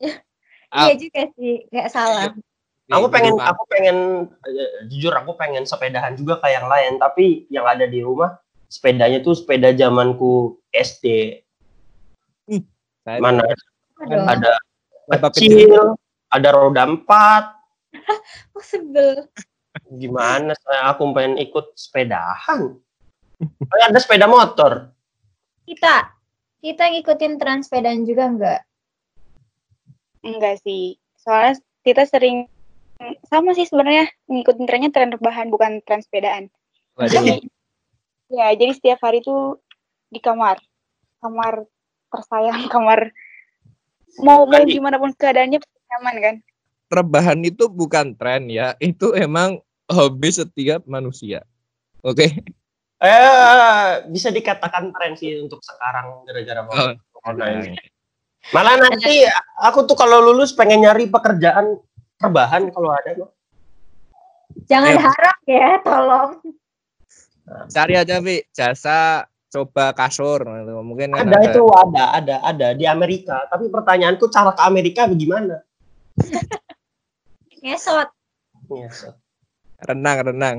[0.00, 0.90] Ah.
[0.90, 2.34] Iya juga sih, nggak salah.
[2.92, 7.64] Aku pengen aku pengen eh, jujur aku pengen sepedahan juga kayak yang lain, tapi yang
[7.64, 8.36] ada di rumah
[8.68, 11.40] sepedanya tuh sepeda zamanku SD.
[13.04, 13.44] Saya Mana
[14.04, 14.52] Aduh, ada
[15.08, 15.96] Bapak kecil,
[16.28, 17.56] ada roda empat.
[18.52, 19.28] aku sebel.
[19.96, 22.74] Gimana saya aku pengen ikut sepedahan?
[23.40, 24.92] Oh, ada sepeda motor.
[25.64, 26.12] Kita,
[26.60, 28.60] kita ngikutin tren sepedaan juga enggak?
[30.24, 30.96] Enggak sih.
[31.20, 32.48] Soalnya kita sering
[33.28, 36.48] sama sih sebenarnya ngikutin trennya tren rebahan bukan tren sepedaan.
[36.94, 37.42] Waduh.
[38.32, 39.60] Ya, jadi setiap hari tuh
[40.08, 40.62] di kamar.
[41.18, 41.66] Kamar
[42.12, 43.10] tersayang, kamar
[44.22, 46.36] mau mau gimana pun keadaannya nyaman kan.
[46.92, 49.58] Rebahan itu bukan tren ya, itu emang
[49.90, 51.42] hobi setiap manusia.
[52.04, 52.30] Oke.
[53.02, 56.94] Eh bisa dikatakan tren sih untuk sekarang gara-gara Oh.
[57.18, 57.74] corona ini.
[58.52, 59.24] Malah nanti
[59.64, 61.80] aku tuh kalau lulus pengen nyari pekerjaan
[62.28, 63.10] rebahan kalau ada.
[63.14, 63.30] kok.
[64.70, 65.00] Jangan Ayo.
[65.02, 66.30] harap ya, tolong.
[67.68, 70.42] Cari aja, Vi, jasa coba kasur.
[70.82, 73.46] Mungkin kan Ada itu ada ada ada di Amerika.
[73.46, 75.62] Tapi pertanyaanku cara ke Amerika bagaimana?
[77.62, 78.08] Ngesot.
[78.90, 79.14] So,
[79.86, 80.58] renang, renang.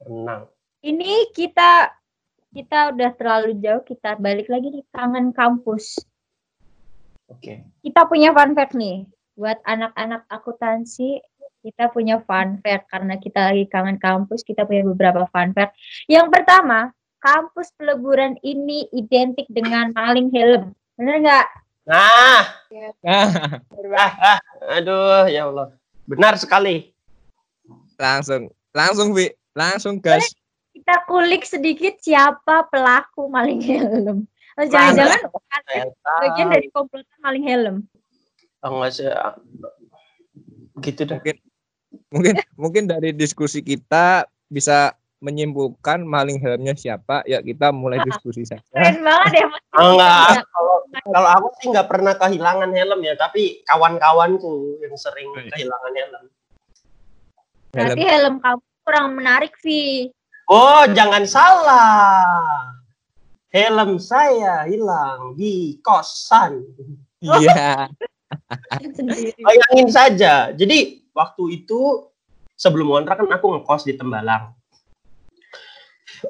[0.00, 0.42] renang.
[0.80, 1.90] Ini kita
[2.54, 6.00] kita udah terlalu jauh, kita balik lagi di kangen kampus.
[7.28, 7.66] Oke.
[7.82, 9.04] Kita punya fun fact nih.
[9.36, 11.20] Buat anak-anak akuntansi,
[11.60, 15.76] kita punya fun fact karena kita lagi kangen kampus, kita punya beberapa fun fact.
[16.08, 20.72] Yang pertama, kampus peleburan ini identik dengan maling helm.
[20.96, 21.46] Bener nggak?
[21.86, 22.42] Nah,
[23.06, 23.62] Ah,
[23.94, 24.38] ah, ah,
[24.74, 25.70] aduh ya Allah.
[26.06, 26.90] Benar sekali.
[27.96, 29.32] langsung, langsung, Vi.
[29.56, 30.36] Langsung gas.
[30.76, 34.28] Kita kulik sedikit siapa pelaku maling helm.
[34.56, 35.20] Oh, Jangan-jangan
[35.68, 37.76] Saya bagian dari komplotan maling helm.
[38.64, 39.08] Oh, enggak sih.
[39.08, 39.34] ah,
[40.80, 41.16] Gitu dah.
[41.20, 41.36] Mungkin,
[42.12, 47.24] mungkin, mungkin dari diskusi kita bisa menyimpulkan maling helmnya siapa.
[47.24, 48.62] Ya kita mulai diskusi saja.
[48.72, 49.46] Keren banget ya.
[49.48, 49.62] Mas.
[49.76, 50.44] Oh, enggak.
[50.52, 50.76] Kalau
[51.12, 55.48] kalau aku sih nggak pernah kehilangan helm ya, tapi kawan-kawanku yang sering Wih.
[55.52, 56.24] kehilangan helm.
[57.72, 60.08] Berarti helm kamu kurang menarik, Vi.
[60.46, 62.70] Oh, jangan salah.
[63.50, 66.62] Helm saya hilang di kosan.
[67.24, 67.90] Iya.
[69.46, 70.54] Bayangin saja.
[70.54, 72.10] Jadi waktu itu
[72.54, 74.54] sebelum kontrak kan aku ngekos di Tembalang.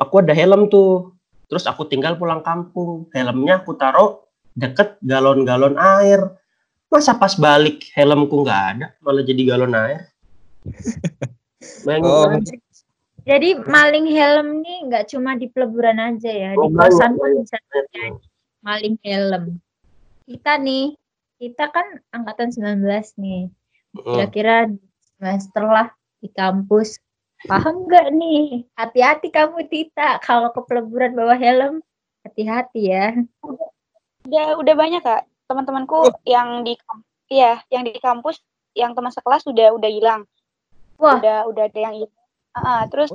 [0.01, 1.15] Aku ada helm tuh.
[1.47, 3.07] Terus aku tinggal pulang kampung.
[3.15, 6.35] Helmnya aku taruh deket galon-galon air.
[6.91, 10.11] Masa pas balik helmku nggak ada, malah jadi galon air.
[11.87, 12.55] Bayangin Oh, aja.
[13.27, 17.43] Jadi maling helm nih nggak cuma di peleburan aja ya, di Oh, kosan banyak, pun
[17.43, 18.15] bisa terjadi
[18.63, 19.45] maling helm.
[20.27, 20.95] Kita nih,
[21.37, 22.85] kita kan angkatan 19
[23.21, 23.53] nih.
[23.97, 24.69] Kira-kira
[25.17, 25.89] semester lah
[26.21, 27.01] di kampus.
[27.45, 28.65] Paham nggak nih?
[28.77, 31.85] Hati-hati kamu Tita kalau ke peleburan bawa helm.
[32.25, 33.13] Hati-hati ya.
[34.27, 36.75] Udah udah banyak kak teman-temanku yang di
[37.31, 38.43] iya yang di kampus
[38.75, 40.23] yang teman sekelas udah udah hilang.
[40.99, 41.21] Wah.
[41.21, 42.25] Udah udah ada yang hilang.
[42.57, 43.13] Ah, terus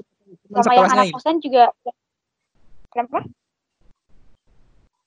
[0.48, 1.74] Teman sama yang anak kosan juga
[2.92, 3.24] Kenapa?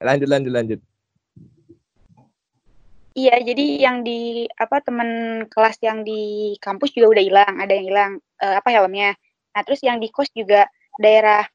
[0.00, 0.80] Lanjut, lanjut, lanjut.
[3.14, 7.86] Iya, jadi yang di apa teman kelas yang di kampus juga udah hilang, ada yang
[7.86, 8.12] hilang
[8.42, 9.14] eh, apa helmnya.
[9.54, 10.66] Nah, terus yang di kos juga
[10.98, 11.46] daerah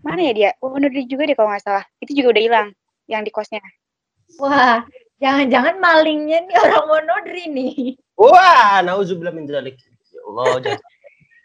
[0.00, 0.50] mana ya dia?
[0.64, 1.84] Wonodri juga deh kalau nggak salah.
[2.00, 2.68] Itu juga udah hilang
[3.12, 3.60] yang di kosnya.
[4.40, 4.88] Wah,
[5.20, 7.76] jangan-jangan malingnya nih orang Monodri nih.
[8.16, 9.76] Wah, nauzubillah min dzalik.
[10.08, 10.80] Ya Allah.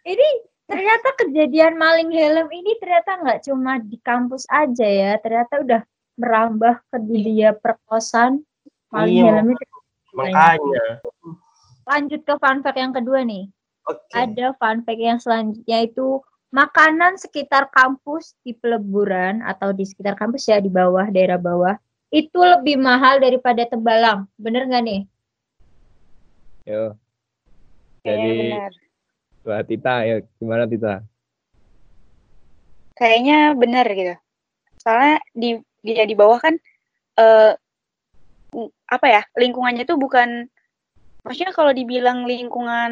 [0.07, 0.27] Ini
[0.63, 5.81] ternyata kejadian maling helm ini ternyata nggak cuma di kampus aja ya, ternyata udah
[6.15, 8.47] merambah ke dunia perkosan.
[8.97, 9.53] Maling Iya.
[9.53, 9.77] itu.
[10.17, 10.85] makanya.
[11.85, 13.45] Lanjut ke fun fact yang kedua nih.
[13.85, 14.11] Oke.
[14.11, 16.19] Ada fun fact yang selanjutnya itu
[16.49, 21.75] makanan sekitar kampus di peleburan atau di sekitar kampus ya di bawah daerah bawah
[22.09, 24.25] itu lebih mahal daripada Tembalang.
[24.39, 25.01] Bener nggak nih?
[26.65, 26.95] Yo.
[28.01, 28.71] Kayaknya Jadi, benar.
[29.47, 30.95] Wah, Tita, ya gimana Tita?
[32.95, 34.15] Kayaknya benar gitu.
[34.77, 36.55] soalnya di dia di bawah kan
[37.19, 37.51] eh
[38.89, 40.49] apa ya lingkungannya tuh bukan
[41.27, 42.91] maksudnya kalau dibilang lingkungan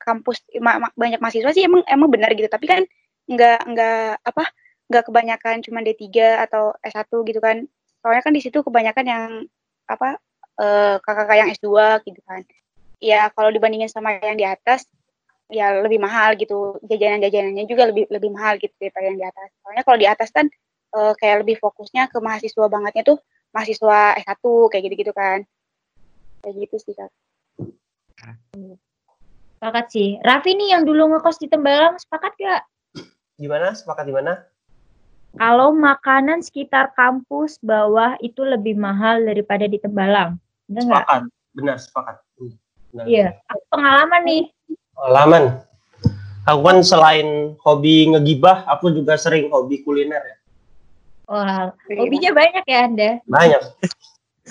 [0.00, 2.48] kampus ma- ma- banyak mahasiswa sih emang emang benar gitu.
[2.48, 2.82] Tapi kan
[3.28, 4.44] nggak nggak apa
[4.88, 7.68] nggak kebanyakan cuma D3 atau S1 gitu kan.
[8.00, 9.30] Soalnya kan di situ kebanyakan yang
[9.84, 10.16] apa
[10.60, 11.68] eh, kakak-kakak yang S2
[12.08, 12.40] gitu kan.
[13.04, 14.88] Ya kalau dibandingin sama yang di atas
[15.52, 16.80] ya lebih mahal gitu.
[16.88, 19.48] Jajanan-jajanannya juga lebih lebih mahal gitu daripada yang di atas.
[19.60, 20.46] Soalnya kalau di atas kan
[20.96, 23.18] eh, kayak lebih fokusnya ke mahasiswa bangetnya tuh
[23.54, 24.44] mahasiswa S1
[24.74, 25.46] kayak gitu-gitu kan
[26.42, 27.08] kayak gitu sih kak
[29.64, 30.20] Sepakat sih.
[30.20, 32.68] Raffi nih yang dulu ngekos di Tembalang, sepakat gak?
[33.40, 33.72] Gimana?
[33.72, 34.44] Sepakat di mana?
[35.40, 40.36] Kalau makanan sekitar kampus bawah itu lebih mahal daripada di Tembalang.
[40.68, 41.04] Bener nggak?
[41.08, 41.22] Sepakat.
[41.56, 42.16] Benar, sepakat.
[42.92, 43.04] Benar.
[43.08, 43.28] Iya.
[43.48, 44.42] Aku pengalaman nih.
[44.92, 45.44] Pengalaman.
[46.44, 50.36] Aku kan selain hobi ngegibah, aku juga sering hobi kuliner ya.
[51.24, 53.10] Wah, hobinya banyak ya Anda.
[53.24, 53.62] Banyak.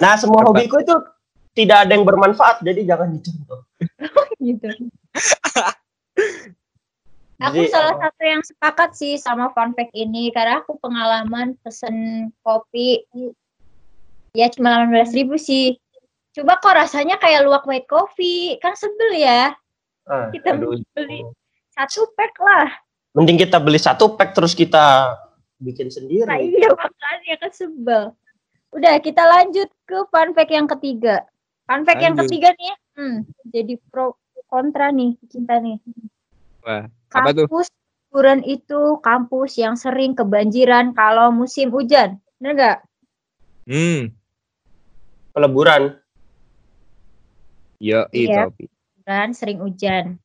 [0.02, 0.96] Nah, semua hobiku itu
[1.54, 3.62] tidak ada yang bermanfaat, jadi jangan dicontoh.
[4.42, 4.70] gitu.
[7.44, 11.60] Aku Jadi, salah eh, satu yang sepakat sih sama fun fact ini karena aku pengalaman
[11.60, 13.04] pesen kopi
[14.32, 15.78] ya cuma 18.000 ribu sih.
[16.34, 19.54] Coba kok rasanya kayak luwak white coffee, kan sebel ya.
[20.10, 20.82] ah, Kita aduh.
[20.98, 21.22] beli
[21.78, 22.70] satu pack lah.
[23.14, 25.14] Mending kita beli satu pack terus kita
[25.64, 26.28] bikin sendiri.
[26.28, 28.04] Nah iya makanya kan sebel.
[28.74, 31.24] Udah kita lanjut ke fun fact yang ketiga.
[31.64, 32.28] Fun fact yang Lanjut.
[32.28, 33.16] ketiga nih, hmm,
[33.48, 34.20] jadi pro
[34.52, 35.80] kontra nih cinta nih.
[36.62, 36.86] Wah,
[37.16, 37.48] apa tuh?
[37.48, 37.68] Kampus
[38.12, 42.20] liburan itu kampus yang sering kebanjiran kalau musim hujan.
[42.38, 42.78] Bener nggak?
[43.66, 44.12] Hmm,
[45.34, 45.98] Peleburan.
[47.80, 48.48] yo Iya.
[48.54, 48.68] itu.
[49.04, 50.16] Kan sering hujan.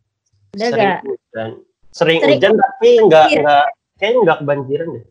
[0.55, 1.01] Bener Sering nggak?
[1.03, 1.51] hujan.
[1.91, 3.39] Sering, Sering hujan tapi enggak banjir.
[3.43, 3.67] enggak
[3.99, 5.05] kayaknya enggak kebanjiran deh.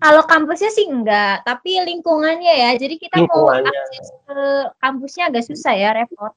[0.00, 2.70] Kalau kampusnya sih enggak, tapi lingkungannya ya.
[2.74, 4.40] Jadi kita mau akses ke
[4.80, 6.32] kampusnya agak susah ya, repot.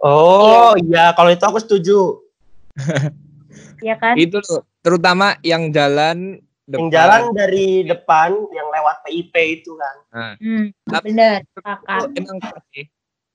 [0.00, 2.18] Oh, iya kalau itu aku setuju.
[3.82, 4.14] Ya kan?
[4.14, 6.94] Itu loh, terutama yang jalan Yang depan.
[6.94, 9.96] jalan dari depan yang lewat PIP itu kan.
[10.38, 11.42] Hmm, Tapi- bener.
[11.42, 12.00] Itu Sepakat.
[12.14, 12.84] emang pas sih.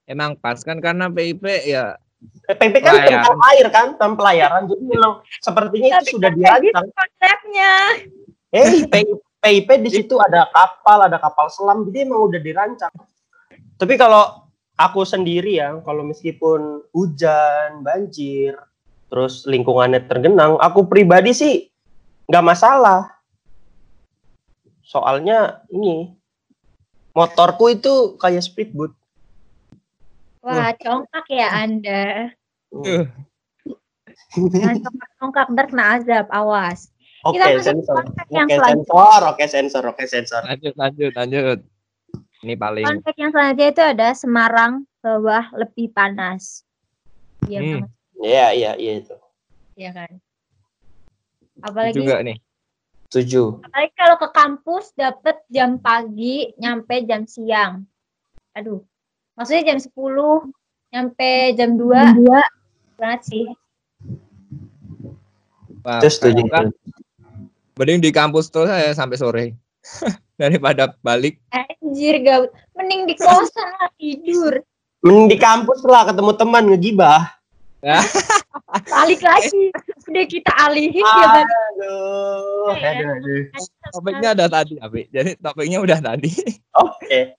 [0.07, 1.99] Emang pas kan karena PIP ya
[2.47, 4.63] PIP kan tentang air kan, tentang pelayaran.
[4.65, 6.87] Jadi memang sepertinya Tapi itu sudah kan gitu dirancang.
[6.95, 7.73] konsepnya.
[8.47, 12.91] Eh, PIP, PIP di situ ada kapal, ada kapal selam, jadi emang udah dirancang.
[13.79, 14.43] Tapi kalau
[14.75, 18.59] aku sendiri ya, kalau meskipun hujan, banjir,
[19.07, 21.55] terus lingkungannya tergenang, aku pribadi sih
[22.27, 23.07] nggak masalah.
[24.83, 26.11] Soalnya ini
[27.15, 28.91] motorku itu kayak speedboat.
[30.43, 32.35] Wah, congkak ya Anda.
[32.75, 33.07] uh,
[34.35, 36.91] Jangan congkak-congkak ntar kena azab, awas.
[37.27, 37.95] Oke, Kita masuk ke sensor.
[37.99, 38.57] Oke, selanjutnya.
[38.63, 39.21] sensor.
[39.27, 39.83] Oke, sensor.
[39.85, 40.41] Oke, sensor.
[40.43, 41.59] lanjut lanjut lanjut.
[42.37, 46.63] Ini paling Fun fact yang selanjutnya itu ada Semarang bawah lebih panas.
[47.43, 47.71] Iya Hmm.
[47.83, 49.15] banget, Iya, iya, iya itu.
[49.75, 50.09] ya kan.
[51.59, 52.37] Apalagi juga nih.
[53.07, 53.63] Setuju.
[53.63, 57.87] apalagi kalau ke kampus dapet jam pagi nyampe jam siang.
[58.51, 58.83] Aduh.
[59.33, 60.49] Maksudnya jam 10
[60.89, 62.15] nyampe jam 2.
[62.95, 63.45] banget sih.
[65.81, 66.41] Wah, Itu setuju.
[66.49, 66.67] kan
[67.77, 69.45] mending di kampus tuh saya sampai sore
[70.41, 71.37] daripada balik.
[71.53, 74.59] Anjir gak mending di kosan lah tidur.
[75.05, 77.37] Mending di kampus lah ketemu teman ngegibah.
[78.91, 79.71] Balik lagi.
[80.09, 81.47] Udah kita alihin dia balik.
[81.47, 83.43] Aduh, aduh, aduh.
[83.93, 85.07] Topiknya ada tadi, Abi.
[85.13, 86.31] Jadi topiknya udah tadi.
[86.83, 87.37] Oke.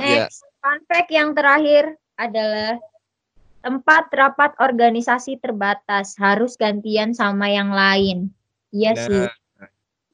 [0.00, 0.28] Iya.
[0.28, 2.80] Next, fun fact yang terakhir adalah
[3.64, 8.28] tempat rapat organisasi terbatas harus gantian sama yang lain.
[8.74, 9.24] Iya Nah, sih.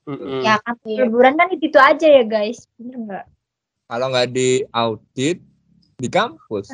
[0.08, 0.40] Mm-mm.
[0.42, 2.64] Ya kan liburan kan itu, aja ya guys.
[2.80, 3.24] Bener nggak?
[3.90, 5.38] Kalau nggak di audit
[6.00, 6.72] di kampus.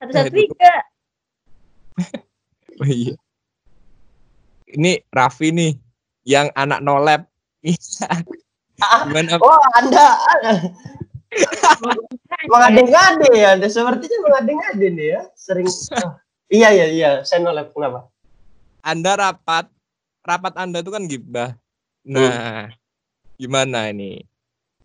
[0.00, 0.38] Satu-satu Nah, itu.
[0.50, 0.74] juga.
[2.82, 3.14] Oh iya.
[4.66, 5.78] Ini Raffi nih
[6.26, 7.22] yang anak no lab.
[9.06, 9.38] Gimana?
[9.38, 10.18] Oh, Anda
[12.50, 13.54] mengade-ngade ya.
[13.54, 15.20] Anda sepertinya mengade-ngade nih ya.
[15.38, 15.70] Sering.
[15.94, 16.18] Ah,
[16.50, 17.10] iya, iya, iya.
[17.22, 17.70] Saya nolak.
[17.70, 18.10] Kenapa?
[18.82, 19.70] Anda rapat,
[20.26, 21.54] rapat Anda itu kan gibah.
[22.04, 22.68] Nah,
[23.40, 24.20] gimana ini?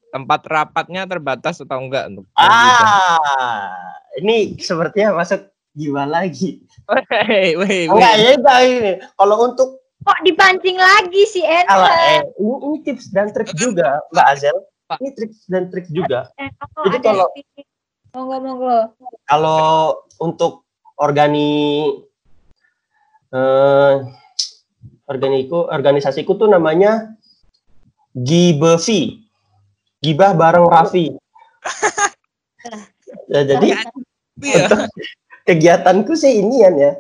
[0.10, 3.70] Tempat rapatnya terbatas atau enggak untuk Ah,
[4.18, 6.64] ini sepertinya masuk jiwa lagi.
[6.90, 8.92] Weh, weh, Enggak ya, itu ini.
[9.20, 11.92] Kalau untuk Kok dipancing lagi si Enha?
[11.92, 14.58] eh, ini, ini tips dan trik juga, Mbak Azel.
[14.96, 16.32] Ini tips dan trik juga.
[16.40, 16.48] Eh,
[16.80, 17.32] oh, Jadi ada kalau-.
[18.16, 18.78] Monggo, monggo.
[19.28, 20.64] Kalau untuk
[20.98, 21.84] organi
[23.30, 23.94] eh
[25.10, 27.18] organiku organisasiku tuh namanya
[28.14, 29.26] Gibevi.
[30.00, 31.12] Gibah bareng Raffi.
[33.34, 33.76] ya, jadi
[34.40, 34.66] Iya.
[34.66, 34.80] untuk
[35.44, 36.94] kegiatanku sih inian ya.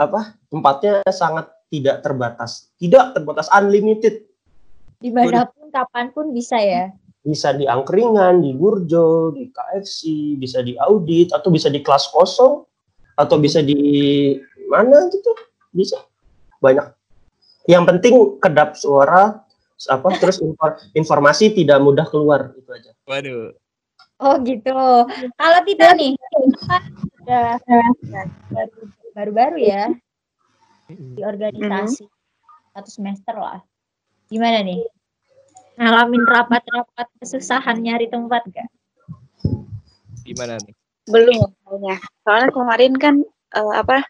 [0.00, 0.38] Apa?
[0.48, 2.72] Tempatnya sangat tidak terbatas.
[2.80, 4.24] Tidak terbatas unlimited.
[4.98, 6.90] Di mana pun, kapan pun bisa ya.
[7.20, 12.64] Bisa di angkringan, di burjo, di KFC, bisa di audit, atau bisa di kelas kosong,
[13.18, 13.76] atau bisa di
[14.70, 15.30] mana gitu.
[15.74, 16.00] Bisa.
[16.64, 16.97] Banyak.
[17.68, 19.44] Yang penting kedap suara,
[19.92, 22.96] apa terus info- informasi tidak mudah keluar itu aja.
[23.04, 23.52] Waduh.
[24.18, 24.74] Oh gitu.
[25.36, 26.16] Kalau Tita nih,
[27.22, 27.60] udah
[28.50, 29.92] baru- baru-baru ya
[30.88, 32.08] di organisasi
[32.72, 33.60] satu semester lah.
[34.32, 34.82] Gimana nih?
[35.78, 38.66] Ngalamin rapat-rapat kesusahan nyari tempat gak?
[40.26, 40.74] Gimana nih?
[41.06, 41.96] Belum kayaknya.
[42.26, 43.14] Soalnya kemarin kan
[43.54, 44.02] eh, apa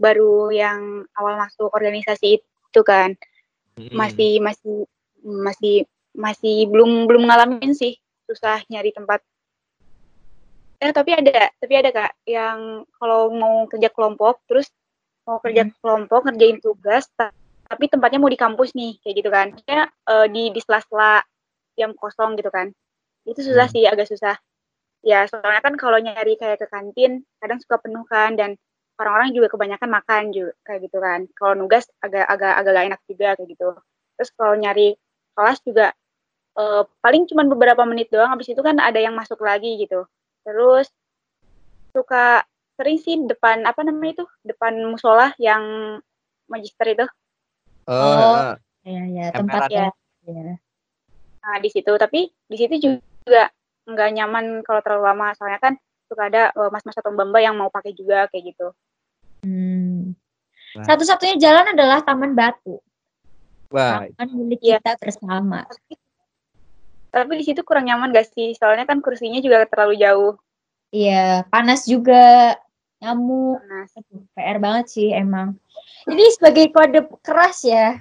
[0.00, 3.14] baru yang awal masuk organisasi itu kan
[3.78, 3.94] Mm-mm.
[3.94, 4.88] masih masih
[5.22, 5.76] masih
[6.14, 9.20] masih belum belum ngalamin sih susah nyari tempat.
[10.78, 14.70] Eh tapi ada tapi ada kak yang kalau mau kerja kelompok terus
[15.24, 17.32] mau kerja kelompok ngerjain tugas ta-
[17.64, 19.48] tapi tempatnya mau di kampus nih kayak gitu kan.
[19.66, 19.90] Ya
[20.28, 21.24] di di sela-sela
[21.74, 22.70] jam kosong gitu kan.
[23.24, 23.74] Itu susah Hmm.
[23.74, 24.36] sih agak susah.
[25.04, 28.56] Ya soalnya kan kalau nyari kayak ke kantin kadang suka penuh kan dan
[29.00, 31.20] orang-orang juga kebanyakan makan juga kayak gitu kan.
[31.34, 33.68] Kalau nugas agak agak agak gak enak juga kayak gitu.
[34.14, 34.88] Terus kalau nyari
[35.34, 35.86] kelas juga
[36.54, 40.06] eh, paling cuma beberapa menit doang habis itu kan ada yang masuk lagi gitu.
[40.46, 40.86] Terus
[41.90, 44.24] suka sering sih depan apa namanya itu?
[44.46, 45.96] Depan musola yang
[46.46, 47.06] magister itu.
[47.86, 48.36] Oh, Oh.
[48.54, 48.56] ah.
[48.84, 49.64] Ya, ya Emperan.
[49.64, 49.86] tempatnya.
[50.28, 50.60] Ya.
[51.40, 53.48] Nah, di situ tapi di situ juga
[53.88, 55.74] nggak nyaman kalau terlalu lama soalnya kan
[56.14, 58.70] suka ada eh, mas-mas atau mbak-mbak yang mau pakai juga kayak gitu.
[59.42, 60.14] Hmm.
[60.78, 60.86] Nah.
[60.86, 62.78] Satu-satunya jalan adalah Taman Batu.
[63.74, 64.78] wah, Taman milik Iya.
[64.78, 65.66] kita bersama.
[67.10, 68.54] Tapi di situ kurang nyaman gak sih?
[68.54, 70.34] Soalnya kan kursinya juga terlalu jauh.
[70.94, 72.54] Iya, panas juga,
[73.02, 73.58] nyamuk.
[73.62, 73.90] Panas.
[74.34, 75.58] PR banget sih emang.
[76.06, 77.98] Jadi sebagai kode keras ya,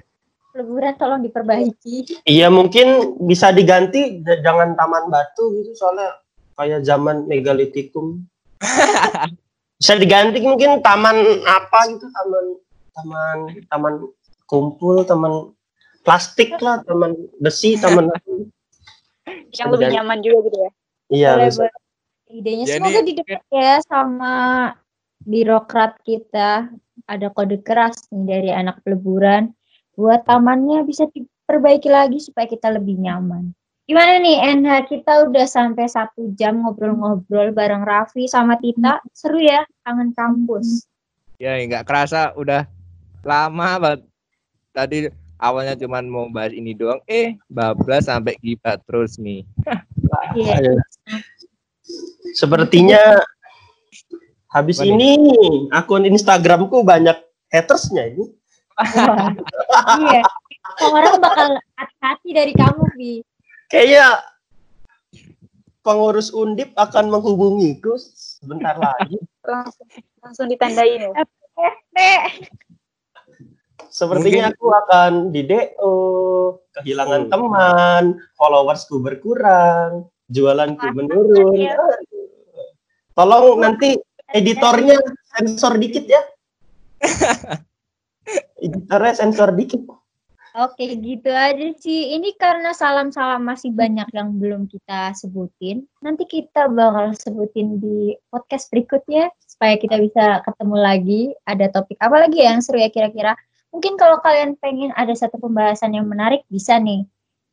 [0.53, 2.25] liburan tolong diperbaiki.
[2.25, 6.13] Iya mungkin bisa diganti jangan taman batu gitu soalnya
[6.55, 8.23] kayak zaman megalitikum.
[9.83, 12.45] bisa diganti mungkin taman apa gitu taman
[12.95, 13.37] taman
[13.67, 13.93] taman
[14.47, 15.51] kumpul taman
[16.07, 18.07] plastik lah taman besi taman
[19.51, 19.95] Yang lebih diganti.
[19.99, 20.71] nyaman juga gitu ya.
[21.11, 21.67] iya bisa.
[22.31, 24.33] Idenya Jadi- semoga didengar ya sama
[25.21, 26.71] birokrat kita.
[27.03, 29.51] Ada kode keras nih dari anak peleburan.
[29.93, 33.51] Buat tamannya bisa diperbaiki lagi supaya kita lebih nyaman.
[33.83, 39.03] Gimana nih NH kita udah sampai satu jam ngobrol-ngobrol bareng Raffi sama Tita.
[39.11, 40.87] Seru ya, kangen kampus.
[41.41, 42.63] ya nggak kerasa udah
[43.27, 44.01] lama banget.
[44.71, 44.97] Tadi
[45.35, 49.43] awalnya cuman mau bahas ini doang, eh bablas sampai gibah terus nih.
[50.37, 50.61] Iya.
[50.61, 50.73] Ayo.
[52.37, 53.17] sepertinya
[54.45, 54.93] habis Waduh.
[54.93, 55.11] ini
[55.73, 57.17] akun Instagramku banyak
[57.49, 58.29] hatersnya ini
[59.99, 60.21] iya.
[60.81, 63.21] Orang bakal hati-hati dari kamu, Bi.
[63.73, 64.21] Kayaknya
[65.81, 69.87] pengurus undip akan menghubungiku sebentar lagi Langsung,
[70.23, 71.11] langsung ditandain ya.
[71.91, 72.47] Nek.
[73.91, 75.93] Sepertinya aku akan di DO,
[76.79, 81.59] kehilangan teman, followersku berkurang, jualanku menurun.
[81.59, 81.75] ya.
[83.13, 83.99] Tolong nanti
[84.31, 84.97] editornya
[85.35, 86.23] sensor dikit ya.
[88.63, 89.83] Editornya sensor dikit.
[90.53, 92.13] Oke, gitu aja sih.
[92.13, 95.89] Ini karena salam-salam masih banyak yang belum kita sebutin.
[96.05, 101.21] Nanti kita bakal sebutin di podcast berikutnya supaya kita bisa ketemu lagi.
[101.49, 103.33] Ada topik apa lagi ya yang seru ya kira-kira?
[103.73, 107.01] Mungkin kalau kalian pengen ada satu pembahasan yang menarik bisa nih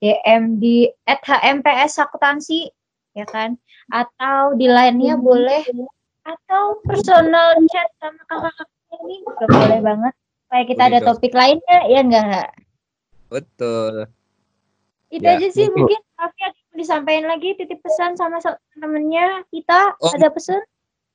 [0.04, 2.68] DM di @hmps akuntansi
[3.16, 3.56] ya kan?
[3.88, 5.64] Atau di lainnya boleh
[6.28, 10.12] atau personal chat sama kakak-kakaknya ini juga boleh banget
[10.44, 12.52] supaya kita Boleh ada topik lainnya ya enggak?
[13.30, 14.10] Betul.
[15.08, 15.86] Itu Ya, aja sih betul.
[15.86, 20.12] mungkin Raffi ada yang mau disampaikan lagi titip pesan sama sa- temennya kita Oh.
[20.12, 20.60] ada pesan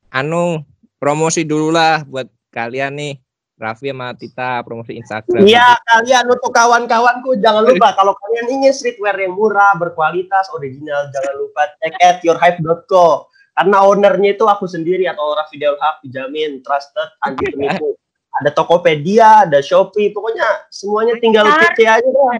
[0.08, 0.64] Anu,
[0.96, 3.14] promosi dulu lah buat kalian nih.
[3.56, 5.40] Raffi sama Tita promosi Instagram.
[5.40, 11.34] Iya, kalian untuk kawan-kawanku jangan lupa kalau kalian ingin streetwear yang murah, berkualitas, original, jangan
[11.40, 13.32] lupa cek at yourhype.co.
[13.56, 17.96] Karena ownernya itu aku sendiri atau Raffi Haq dijamin trusted, anti penipu.
[18.42, 22.36] Ada Tokopedia, ada Shopee, pokoknya semuanya tinggal klik aja dah.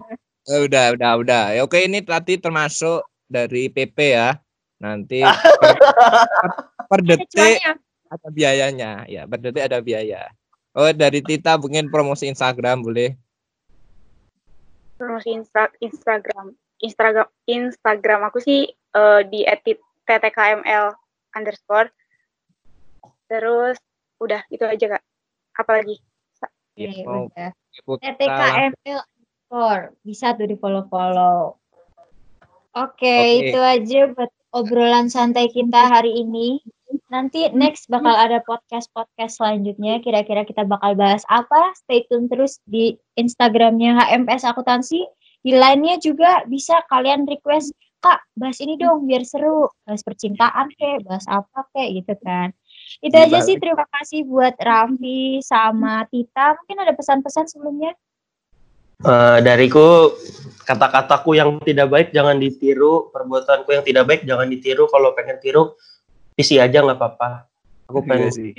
[0.47, 1.45] Eh, udah, udah, udah.
[1.57, 4.37] Ya, oke, ini tadi termasuk dari PP ya.
[4.77, 5.25] Nanti
[5.61, 5.73] per,
[6.85, 7.59] per, detik
[8.07, 9.03] ada biayanya.
[9.09, 10.29] Ya, per detik ada biaya.
[10.77, 13.17] Oh, dari Tita mungkin promosi Instagram boleh.
[14.97, 18.65] promosi instra, Instagram Instagram Instagram aku sih
[18.97, 19.77] uh, di edit
[20.09, 20.93] ttkml
[21.37, 21.89] underscore
[23.29, 23.77] terus
[24.17, 25.03] udah itu aja kak
[25.57, 25.97] apalagi
[26.77, 27.51] Ya, Oke, mau udah.
[28.69, 31.57] underscore bisa tuh di follow follow.
[32.77, 33.49] Oke, Oke.
[33.49, 36.61] itu aja buat obrolan santai kita hari ini.
[37.09, 39.97] Nanti next bakal ada podcast podcast selanjutnya.
[40.05, 41.73] Kira-kira kita bakal bahas apa?
[41.81, 45.01] Stay tune terus di Instagramnya HMS Akuntansi.
[45.41, 51.01] Di lainnya juga bisa kalian request kak bahas ini dong biar seru bahas percintaan kek
[51.01, 52.53] bahas apa kek gitu kan
[53.03, 57.93] itu aja sih terima kasih buat Raffi sama Tita mungkin ada pesan-pesan sebelumnya
[58.97, 60.09] Eh, dariku
[60.65, 64.89] kata-kataku yang tidak baik jangan ditiru, perbuatanku yang tidak baik jangan ditiru.
[64.89, 65.77] Kalau pengen tiru,
[66.33, 67.45] isi aja nggak apa-apa.
[67.93, 68.51] Aku Iya pengen sih.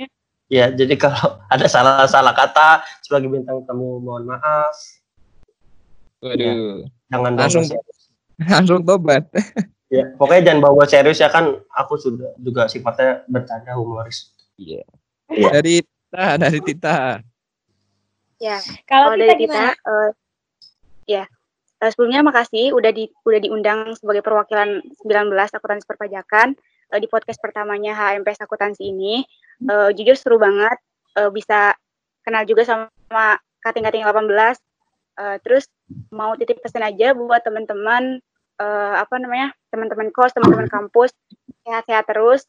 [0.47, 0.71] ya.
[0.71, 4.71] Jadi kalau ada salah-salah kata sebagai bintang tamu mohon maaf.
[6.23, 6.87] Waduh.
[7.11, 7.65] Jangan bawa Langsung
[8.55, 9.27] langsung tobat.
[9.89, 11.57] Ya, pokoknya jangan bawa serius ya kan.
[11.73, 14.33] Aku sudah juga sifatnya bercanda humoris.
[14.55, 14.85] Iya.
[15.29, 15.49] Iya.
[15.49, 16.97] Dari Tita, dari Tita.
[18.39, 18.55] ya
[18.87, 20.09] kalau Tita dari kita eh,
[21.09, 21.23] ya
[21.79, 26.51] Eh, sebelumnya makasih udah di udah diundang sebagai perwakilan 19 akuntansi perpajakan
[26.91, 29.23] eh, di podcast pertamanya HMPS akuntansi ini
[29.59, 30.75] Eh, jujur seru banget
[31.15, 31.73] Eh, bisa
[32.27, 34.59] kenal juga sama kating-kating 18
[35.19, 35.67] Eh, terus
[36.15, 38.23] mau titip pesan aja buat teman-teman
[38.59, 41.15] eh, apa namanya teman-teman kos teman-teman kampus
[41.65, 42.43] sehat-sehat terus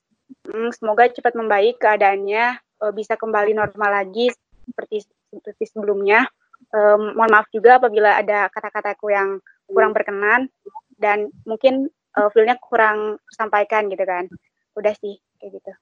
[0.47, 4.31] Hmm, semoga cepat membaik keadaannya eh, bisa kembali normal lagi
[4.63, 6.31] seperti seperti sebelumnya
[6.71, 10.53] Em, mohon maaf juga apabila ada kata-kataku yang kurang berkenan
[11.01, 14.29] dan mungkin eh, feel-nya kurang tersampaikan gitu kan.
[14.77, 15.73] Udah sih kayak gitu.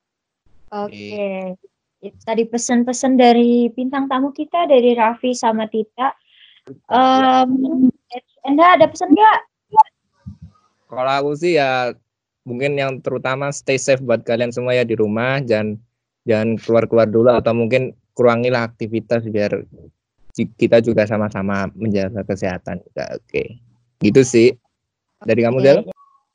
[0.73, 1.59] Oke.
[1.99, 6.15] Itu tadi pesan-pesan dari bintang tamu kita dari Raffi sama Tita.
[6.71, 9.41] Em, dari Anda ada pesan nggak?
[10.89, 11.93] Kalau aku sih ya
[12.49, 15.77] mungkin yang terutama stay safe buat kalian semua ya di rumah, jangan
[16.25, 19.63] jangan keluar-keluar dulu atau mungkin kurangilah aktivitas biar
[20.33, 22.81] kita juga sama-sama menjaga kesehatan.
[23.15, 23.61] Oke.
[24.01, 24.49] Gitu sih.
[25.23, 25.79] Dari kamu Del?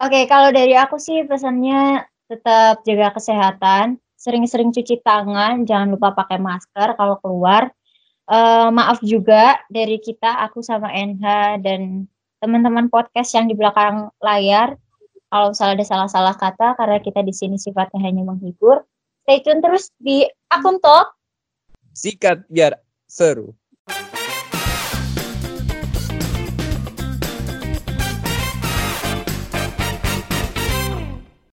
[0.03, 6.39] Oke, kalau dari aku sih pesannya tetap jaga kesehatan, sering-sering cuci tangan, jangan lupa pakai
[6.39, 7.71] masker kalau keluar.
[8.23, 12.07] Eh, maaf juga dari kita, aku sama NH dan
[12.43, 14.75] teman-teman podcast yang di belakang layar.
[15.31, 18.83] Kalau misalnya ada salah-salah kata, karena kita di sini sifatnya hanya menghibur.
[19.23, 21.15] Stay tune terus di akun Talk.
[21.95, 22.75] Sikat biar
[23.07, 23.55] seru.